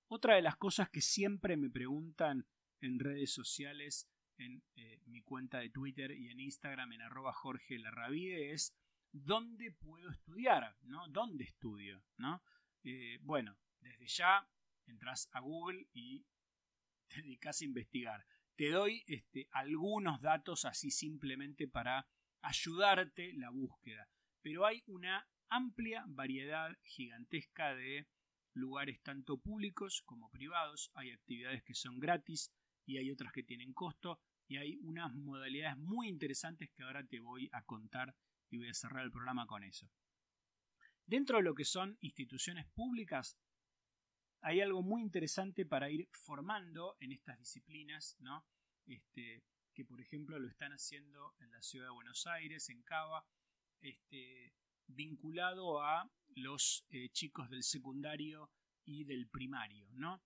Otra 0.09 0.37
de 0.37 0.43
las 0.43 0.57
cosas 0.57 0.89
que 0.91 1.03
siempre 1.03 1.57
me 1.57 1.71
preguntan 1.71 2.47
en 2.81 2.99
redes 2.99 3.33
sociales, 3.33 4.09
en 4.39 4.63
eh, 4.77 5.01
mi 5.07 5.23
cuenta 5.23 5.59
de 5.59 5.71
Twitter 5.71 6.13
y 6.13 6.31
en 6.31 6.41
Instagram 6.41 6.93
en 6.93 7.03
arroba 7.03 7.33
Jorge 7.33 7.79
Larravide 7.79 8.53
es 8.53 8.75
¿dónde 9.13 9.73
puedo 9.73 10.11
estudiar? 10.11 10.77
¿no? 10.83 11.09
¿Dónde 11.09 11.45
estudio? 11.45 12.03
¿no? 12.17 12.43
Eh, 12.85 13.19
bueno, 13.23 13.59
desde 13.81 14.07
ya 14.07 14.49
entras 14.87 15.29
a 15.33 15.41
Google 15.41 15.87
y 15.93 16.25
te 17.09 17.23
dedicas 17.23 17.61
a 17.61 17.65
investigar. 17.65 18.27
Te 18.57 18.71
doy 18.71 19.05
este, 19.07 19.49
algunos 19.53 20.21
datos 20.21 20.65
así 20.65 20.91
simplemente 20.91 21.69
para 21.69 22.09
ayudarte 22.41 23.33
la 23.35 23.51
búsqueda. 23.51 24.09
Pero 24.49 24.65
hay 24.65 24.83
una 24.87 25.29
amplia 25.51 26.07
variedad 26.09 26.75
gigantesca 26.83 27.75
de 27.75 28.09
lugares 28.55 28.99
tanto 29.03 29.37
públicos 29.37 30.01
como 30.07 30.31
privados. 30.31 30.91
Hay 30.95 31.11
actividades 31.11 31.63
que 31.63 31.75
son 31.75 31.99
gratis 31.99 32.51
y 32.87 32.97
hay 32.97 33.11
otras 33.11 33.31
que 33.31 33.43
tienen 33.43 33.75
costo. 33.75 34.23
Y 34.47 34.57
hay 34.57 34.79
unas 34.79 35.13
modalidades 35.13 35.77
muy 35.77 36.09
interesantes 36.09 36.71
que 36.71 36.83
ahora 36.83 37.05
te 37.05 37.21
voy 37.21 37.51
a 37.53 37.61
contar 37.61 38.17
y 38.49 38.57
voy 38.57 38.71
a 38.71 38.73
cerrar 38.73 39.05
el 39.05 39.13
programa 39.13 39.47
con 39.47 39.65
eso. 39.65 39.91
Dentro 41.05 41.37
de 41.37 41.43
lo 41.43 41.55
que 41.55 41.67
son 41.67 41.99
instituciones 42.01 42.65
públicas, 42.69 43.37
hay 44.41 44.63
algo 44.63 44.81
muy 44.81 45.03
interesante 45.03 45.67
para 45.67 45.91
ir 45.91 46.09
formando 46.13 46.97
en 47.01 47.13
estas 47.13 47.39
disciplinas, 47.39 48.17
¿no? 48.21 48.47
Este, 48.87 49.45
que 49.75 49.85
por 49.85 50.01
ejemplo 50.01 50.39
lo 50.39 50.49
están 50.49 50.73
haciendo 50.73 51.35
en 51.39 51.51
la 51.51 51.61
ciudad 51.61 51.89
de 51.89 51.93
Buenos 51.93 52.27
Aires, 52.27 52.71
en 52.71 52.83
Cava, 52.83 53.27
este, 53.81 54.55
vinculado 54.87 55.83
a 55.83 56.11
los 56.35 56.85
eh, 56.91 57.09
chicos 57.11 57.51
del 57.51 57.63
secundario 57.63 58.51
y 58.85 59.05
del 59.05 59.29
primario, 59.29 59.89
¿no? 59.95 60.23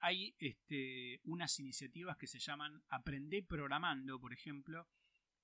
Hay 0.00 0.34
este, 0.38 1.20
unas 1.24 1.58
iniciativas 1.58 2.16
que 2.16 2.26
se 2.26 2.38
llaman 2.38 2.82
Aprender 2.88 3.44
Programando, 3.46 4.20
por 4.20 4.32
ejemplo, 4.32 4.86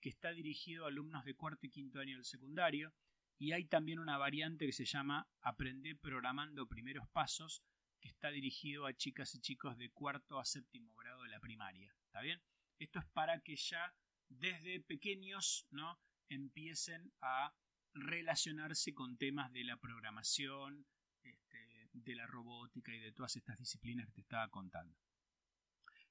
que 0.00 0.10
está 0.10 0.32
dirigido 0.32 0.84
a 0.84 0.88
alumnos 0.88 1.24
de 1.24 1.34
cuarto 1.34 1.66
y 1.66 1.70
quinto 1.70 2.00
año 2.00 2.16
del 2.16 2.24
secundario, 2.24 2.94
y 3.38 3.52
hay 3.52 3.64
también 3.64 3.98
una 3.98 4.18
variante 4.18 4.66
que 4.66 4.72
se 4.72 4.84
llama 4.84 5.26
Aprender 5.40 5.98
Programando 5.98 6.68
Primeros 6.68 7.08
Pasos, 7.08 7.62
que 8.00 8.08
está 8.08 8.30
dirigido 8.30 8.86
a 8.86 8.94
chicas 8.94 9.34
y 9.34 9.40
chicos 9.40 9.78
de 9.78 9.90
cuarto 9.90 10.38
a 10.38 10.44
séptimo 10.44 10.94
grado 10.94 11.22
de 11.22 11.30
la 11.30 11.40
primaria. 11.40 11.94
¿Está 12.04 12.20
bien? 12.20 12.42
Esto 12.78 12.98
es 12.98 13.06
para 13.06 13.40
que 13.40 13.56
ya 13.56 13.94
desde 14.28 14.80
pequeños 14.80 15.66
¿no? 15.70 15.98
Empiecen 16.30 17.12
a 17.20 17.54
relacionarse 17.92 18.94
con 18.94 19.18
temas 19.18 19.52
de 19.52 19.64
la 19.64 19.76
programación, 19.76 20.86
este, 21.22 21.90
de 21.92 22.14
la 22.14 22.26
robótica 22.26 22.94
y 22.94 23.00
de 23.00 23.12
todas 23.12 23.36
estas 23.36 23.58
disciplinas 23.58 24.06
que 24.06 24.12
te 24.12 24.20
estaba 24.22 24.48
contando. 24.48 24.96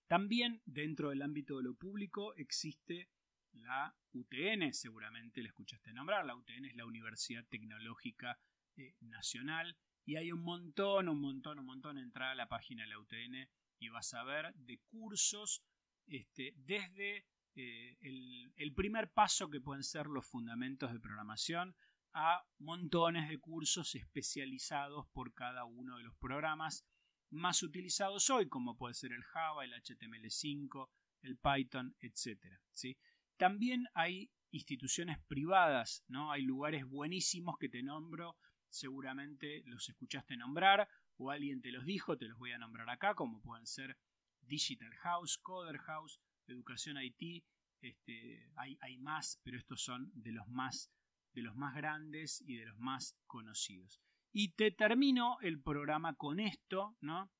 También 0.07 0.61
dentro 0.65 1.09
del 1.09 1.21
ámbito 1.21 1.57
de 1.57 1.63
lo 1.63 1.75
público 1.75 2.35
existe 2.35 3.09
la 3.53 3.95
UTN, 4.13 4.73
seguramente 4.73 5.41
la 5.41 5.49
escuchaste 5.49 5.93
nombrar, 5.93 6.25
la 6.25 6.35
UTN 6.35 6.65
es 6.65 6.75
la 6.75 6.85
Universidad 6.85 7.45
Tecnológica 7.47 8.39
eh, 8.75 8.95
Nacional 9.01 9.77
y 10.05 10.15
hay 10.15 10.31
un 10.31 10.41
montón, 10.41 11.09
un 11.09 11.21
montón, 11.21 11.59
un 11.59 11.65
montón, 11.65 11.97
entra 11.97 12.31
a 12.31 12.35
la 12.35 12.47
página 12.47 12.83
de 12.83 12.89
la 12.89 12.99
UTN 12.99 13.49
y 13.79 13.89
vas 13.89 14.13
a 14.13 14.23
ver 14.23 14.53
de 14.55 14.79
cursos 14.79 15.63
este, 16.07 16.53
desde 16.57 17.27
eh, 17.55 17.97
el, 18.01 18.73
primer 18.73 19.11
paso 19.11 19.49
que 19.49 19.59
pueden 19.59 19.83
ser 19.83 20.07
los 20.07 20.25
fundamentos 20.25 20.93
de 20.93 20.99
programación 20.99 21.75
a 22.13 22.45
montones 22.57 23.29
de 23.29 23.37
cursos 23.37 23.95
especializados 23.95 25.07
por 25.09 25.33
cada 25.33 25.65
uno 25.65 25.97
de 25.97 26.03
los 26.03 26.15
programas 26.15 26.85
más 27.29 27.61
utilizados 27.61 28.29
hoy, 28.29 28.47
como 28.47 28.77
puede 28.77 28.93
ser 28.93 29.11
el 29.11 29.23
Java, 29.23 29.65
el 29.65 29.73
HTML5, 29.73 30.89
el 31.21 31.37
Python, 31.37 31.95
etc. 31.99 32.39
¿sí? 32.71 32.97
También 33.37 33.87
hay 33.93 34.31
instituciones 34.51 35.19
privadas, 35.27 36.03
¿no? 36.07 36.31
Hay 36.31 36.41
lugares 36.43 36.85
buenísimos 36.85 37.57
que 37.57 37.69
te 37.69 37.83
nombro, 37.83 38.37
seguramente 38.69 39.63
los 39.65 39.89
escuchaste 39.89 40.37
nombrar 40.37 40.87
o 41.17 41.31
alguien 41.31 41.61
te 41.61 41.71
los 41.71 41.85
dijo, 41.85 42.17
te 42.17 42.27
los 42.27 42.37
voy 42.37 42.51
a 42.51 42.57
nombrar 42.57 42.89
acá, 42.89 43.13
como 43.13 43.41
pueden 43.41 43.67
ser 43.67 43.97
Digital 44.41 44.93
House, 44.95 45.37
Coder 45.37 45.77
House, 45.79 46.19
Educación 46.53 46.97
IT, 47.01 47.43
este, 47.81 48.51
hay, 48.55 48.97
más, 48.97 49.39
pero 49.43 49.57
estos 49.57 49.81
son 49.81 50.11
de 50.13 50.31
los 50.31 50.47
más, 50.47 50.91
de 51.33 51.41
los 51.41 51.55
más 51.55 51.75
grandes 51.75 52.41
y 52.41 52.57
de 52.57 52.65
los 52.65 52.77
más 52.77 53.17
conocidos. 53.25 54.01
Y 54.31 54.53
te 54.53 54.71
termino 54.71 55.39
el 55.41 55.61
programa 55.61 56.15
con 56.15 56.39
esto, 56.39 56.97
¿no? 57.01 57.31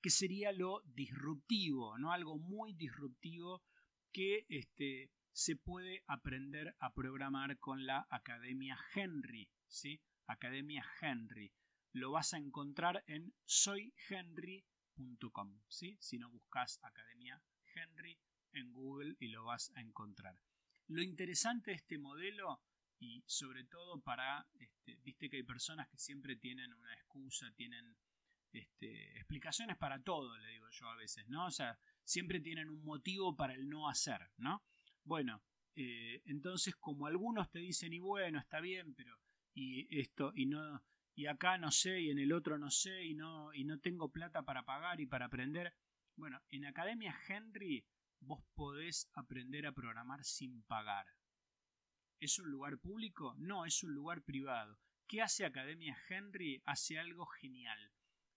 Que 0.00 0.10
sería 0.10 0.52
lo 0.52 0.82
disruptivo, 0.84 1.98
¿no? 1.98 2.12
Algo 2.12 2.38
muy 2.38 2.74
disruptivo 2.74 3.62
que 4.12 4.46
este, 4.48 5.10
se 5.32 5.56
puede 5.56 6.04
aprender 6.06 6.76
a 6.78 6.94
programar 6.94 7.58
con 7.58 7.86
la 7.86 8.06
Academia 8.10 8.78
Henry, 8.94 9.50
¿sí? 9.66 10.00
Academia 10.26 10.84
Henry. 11.00 11.52
Lo 11.92 12.12
vas 12.12 12.34
a 12.34 12.38
encontrar 12.38 13.02
en 13.06 13.34
soyhenry.com 13.44 15.60
¿sí? 15.68 15.96
Si 16.00 16.18
no 16.18 16.30
buscas 16.30 16.78
Academia 16.82 17.42
Henry 17.74 18.18
en 18.52 18.72
Google 18.72 19.16
y 19.18 19.28
lo 19.28 19.44
vas 19.44 19.72
a 19.74 19.80
encontrar. 19.80 20.38
Lo 20.88 21.02
interesante 21.02 21.70
de 21.70 21.76
este 21.76 21.98
modelo 21.98 22.60
y 22.98 23.22
sobre 23.26 23.64
todo 23.64 24.00
para, 24.00 24.46
este, 24.58 24.96
viste 25.02 25.28
que 25.28 25.36
hay 25.36 25.42
personas 25.42 25.88
que 25.88 25.98
siempre 25.98 26.36
tienen 26.36 26.72
una 26.72 26.94
excusa, 26.94 27.52
tienen 27.52 27.96
este, 28.52 29.16
explicaciones 29.16 29.76
para 29.76 30.00
todo, 30.02 30.36
le 30.38 30.48
digo 30.52 30.68
yo 30.70 30.88
a 30.88 30.96
veces, 30.96 31.28
¿no? 31.28 31.46
O 31.46 31.50
sea, 31.50 31.78
siempre 32.04 32.40
tienen 32.40 32.70
un 32.70 32.84
motivo 32.84 33.34
para 33.34 33.54
el 33.54 33.68
no 33.68 33.88
hacer, 33.88 34.30
¿no? 34.36 34.62
Bueno, 35.04 35.42
eh, 35.74 36.22
entonces 36.26 36.76
como 36.76 37.06
algunos 37.06 37.50
te 37.50 37.58
dicen 37.58 37.92
y 37.92 37.98
bueno, 37.98 38.38
está 38.38 38.60
bien, 38.60 38.94
pero 38.94 39.18
y 39.54 40.00
esto 40.00 40.32
y 40.34 40.46
no 40.46 40.82
y 41.16 41.26
acá 41.26 41.58
no 41.58 41.70
sé 41.70 42.00
y 42.00 42.10
en 42.10 42.18
el 42.18 42.32
otro 42.32 42.58
no 42.58 42.70
sé 42.70 43.04
y 43.04 43.14
no 43.14 43.52
y 43.54 43.64
no 43.64 43.78
tengo 43.78 44.10
plata 44.10 44.42
para 44.42 44.64
pagar 44.64 45.00
y 45.00 45.06
para 45.06 45.26
aprender. 45.26 45.74
Bueno, 46.16 46.40
en 46.50 46.64
Academia 46.64 47.16
Henry 47.28 47.84
vos 48.20 48.44
podés 48.54 49.10
aprender 49.14 49.66
a 49.66 49.72
programar 49.72 50.24
sin 50.24 50.62
pagar. 50.62 51.06
¿Es 52.20 52.38
un 52.38 52.50
lugar 52.50 52.78
público? 52.78 53.34
No, 53.36 53.64
es 53.64 53.82
un 53.82 53.92
lugar 53.94 54.22
privado. 54.22 54.78
¿Qué 55.08 55.20
hace 55.20 55.44
Academia 55.44 55.98
Henry? 56.08 56.62
Hace 56.64 56.98
algo 56.98 57.26
genial. 57.26 57.92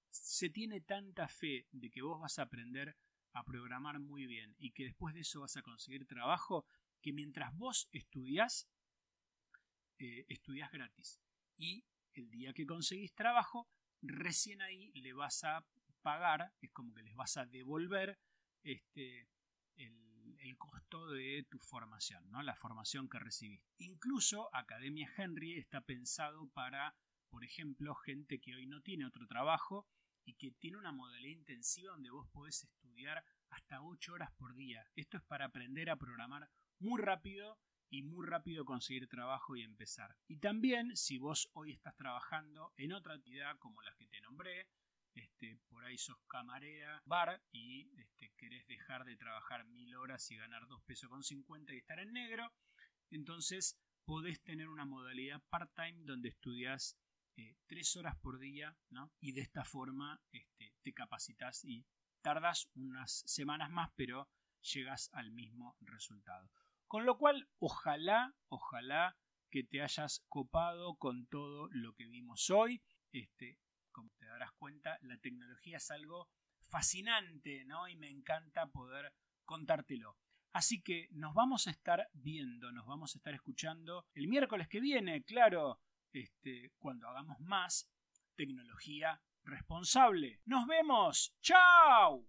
Se 0.09 0.49
tiene 0.49 0.81
tanta 0.81 1.27
fe 1.27 1.67
de 1.71 1.91
que 1.91 2.01
vos 2.01 2.19
vas 2.19 2.39
a 2.39 2.43
aprender 2.43 2.97
a 3.33 3.43
programar 3.43 3.99
muy 3.99 4.25
bien 4.25 4.55
y 4.57 4.71
que 4.71 4.85
después 4.85 5.13
de 5.13 5.21
eso 5.21 5.41
vas 5.41 5.55
a 5.55 5.61
conseguir 5.61 6.07
trabajo, 6.07 6.65
que 7.01 7.13
mientras 7.13 7.55
vos 7.55 7.87
estudiás, 7.91 8.67
eh, 9.99 10.25
estudiás 10.27 10.71
gratis. 10.71 11.21
Y 11.55 11.85
el 12.15 12.31
día 12.31 12.53
que 12.53 12.65
conseguís 12.65 13.13
trabajo, 13.13 13.69
recién 14.01 14.63
ahí 14.63 14.91
le 14.93 15.13
vas 15.13 15.43
a 15.43 15.63
pagar, 16.07 16.53
es 16.61 16.71
como 16.71 16.93
que 16.93 17.03
les 17.03 17.13
vas 17.17 17.35
a 17.35 17.45
devolver 17.45 18.17
este, 18.63 19.27
el, 19.75 20.57
costo 20.57 21.09
de 21.09 21.45
tu 21.49 21.59
formación, 21.59 22.31
¿no? 22.31 22.41
la 22.41 22.55
formación 22.55 23.09
que 23.09 23.19
recibiste. 23.19 23.67
Incluso 23.79 24.49
Academia 24.55 25.11
Henry 25.17 25.57
está 25.57 25.81
pensado 25.81 26.47
para, 26.53 26.95
por 27.29 27.43
ejemplo, 27.43 27.93
gente 27.93 28.39
que 28.39 28.55
hoy 28.55 28.67
no 28.67 28.81
tiene 28.81 29.05
otro 29.05 29.27
trabajo 29.27 29.85
y 30.23 30.35
que 30.35 30.51
tiene 30.51 30.77
una 30.77 30.93
modalidad 30.93 31.39
intensiva 31.39 31.91
donde 31.91 32.09
vos 32.09 32.25
podés 32.31 32.63
estudiar 32.63 33.21
hasta 33.49 33.81
8 33.81 34.13
horas 34.13 34.31
por 34.37 34.55
día. 34.55 34.87
Esto 34.95 35.17
es 35.17 35.23
para 35.23 35.47
aprender 35.47 35.89
a 35.89 35.97
programar 35.97 36.49
muy 36.79 37.01
rápido 37.01 37.59
y 37.89 38.03
muy 38.03 38.25
rápido 38.25 38.63
conseguir 38.63 39.09
trabajo 39.09 39.57
y 39.57 39.63
empezar. 39.63 40.15
Y 40.25 40.37
también 40.37 40.95
si 40.95 41.17
vos 41.17 41.49
hoy 41.51 41.73
estás 41.73 41.97
trabajando 41.97 42.73
en 42.77 42.93
otra 42.93 43.15
actividad 43.15 43.57
como 43.59 43.81
las 43.81 43.95
que 43.97 44.07
te 44.07 44.21
nombré, 44.21 44.67
este, 45.17 45.59
por 45.69 45.83
ahí 45.85 45.97
sos 45.97 46.17
camarera, 46.27 47.01
bar 47.05 47.41
y 47.51 47.89
este, 47.99 48.31
querés 48.37 48.65
dejar 48.67 49.05
de 49.05 49.17
trabajar 49.17 49.65
mil 49.65 49.95
horas 49.95 50.29
y 50.31 50.37
ganar 50.37 50.67
2 50.67 50.83
pesos 50.83 51.09
con 51.09 51.23
50 51.23 51.73
y 51.73 51.77
estar 51.77 51.99
en 51.99 52.13
negro, 52.13 52.53
entonces 53.09 53.79
podés 54.05 54.41
tener 54.43 54.69
una 54.69 54.85
modalidad 54.85 55.41
part-time 55.49 56.03
donde 56.05 56.29
estudias 56.29 56.97
eh, 57.35 57.55
tres 57.67 57.95
horas 57.95 58.15
por 58.17 58.39
día, 58.39 58.75
¿no? 58.89 59.11
Y 59.19 59.33
de 59.33 59.41
esta 59.41 59.65
forma 59.65 60.21
este, 60.31 60.73
te 60.81 60.93
capacitas 60.93 61.63
y 61.65 61.85
tardas 62.21 62.69
unas 62.75 63.23
semanas 63.25 63.69
más, 63.69 63.91
pero 63.95 64.29
llegas 64.61 65.09
al 65.13 65.31
mismo 65.31 65.77
resultado. 65.81 66.49
Con 66.87 67.05
lo 67.05 67.17
cual, 67.17 67.49
ojalá, 67.59 68.35
ojalá 68.47 69.17
que 69.49 69.63
te 69.63 69.81
hayas 69.81 70.25
copado 70.29 70.95
con 70.95 71.27
todo 71.27 71.69
lo 71.71 71.93
que 71.93 72.07
vimos 72.07 72.49
hoy. 72.49 72.81
Este, 73.11 73.59
como 73.97 74.13
te 74.19 74.27
darás 74.27 74.51
cuenta, 74.53 74.99
la 75.01 75.17
tecnología 75.17 75.77
es 75.77 75.89
algo 75.89 76.29
fascinante, 76.69 77.65
¿no? 77.65 77.87
Y 77.87 77.95
me 77.95 78.11
encanta 78.11 78.67
poder 78.67 79.11
contártelo. 79.43 80.15
Así 80.53 80.83
que 80.83 81.07
nos 81.13 81.33
vamos 81.33 81.65
a 81.65 81.71
estar 81.71 82.07
viendo, 82.13 82.71
nos 82.71 82.85
vamos 82.85 83.15
a 83.15 83.17
estar 83.17 83.33
escuchando 83.33 84.05
el 84.13 84.27
miércoles 84.27 84.67
que 84.67 84.81
viene, 84.81 85.23
claro, 85.23 85.81
este, 86.13 86.73
cuando 86.77 87.07
hagamos 87.07 87.39
más 87.39 87.89
tecnología 88.35 89.19
responsable. 89.43 90.41
Nos 90.45 90.67
vemos. 90.67 91.33
¡Chao! 91.41 92.23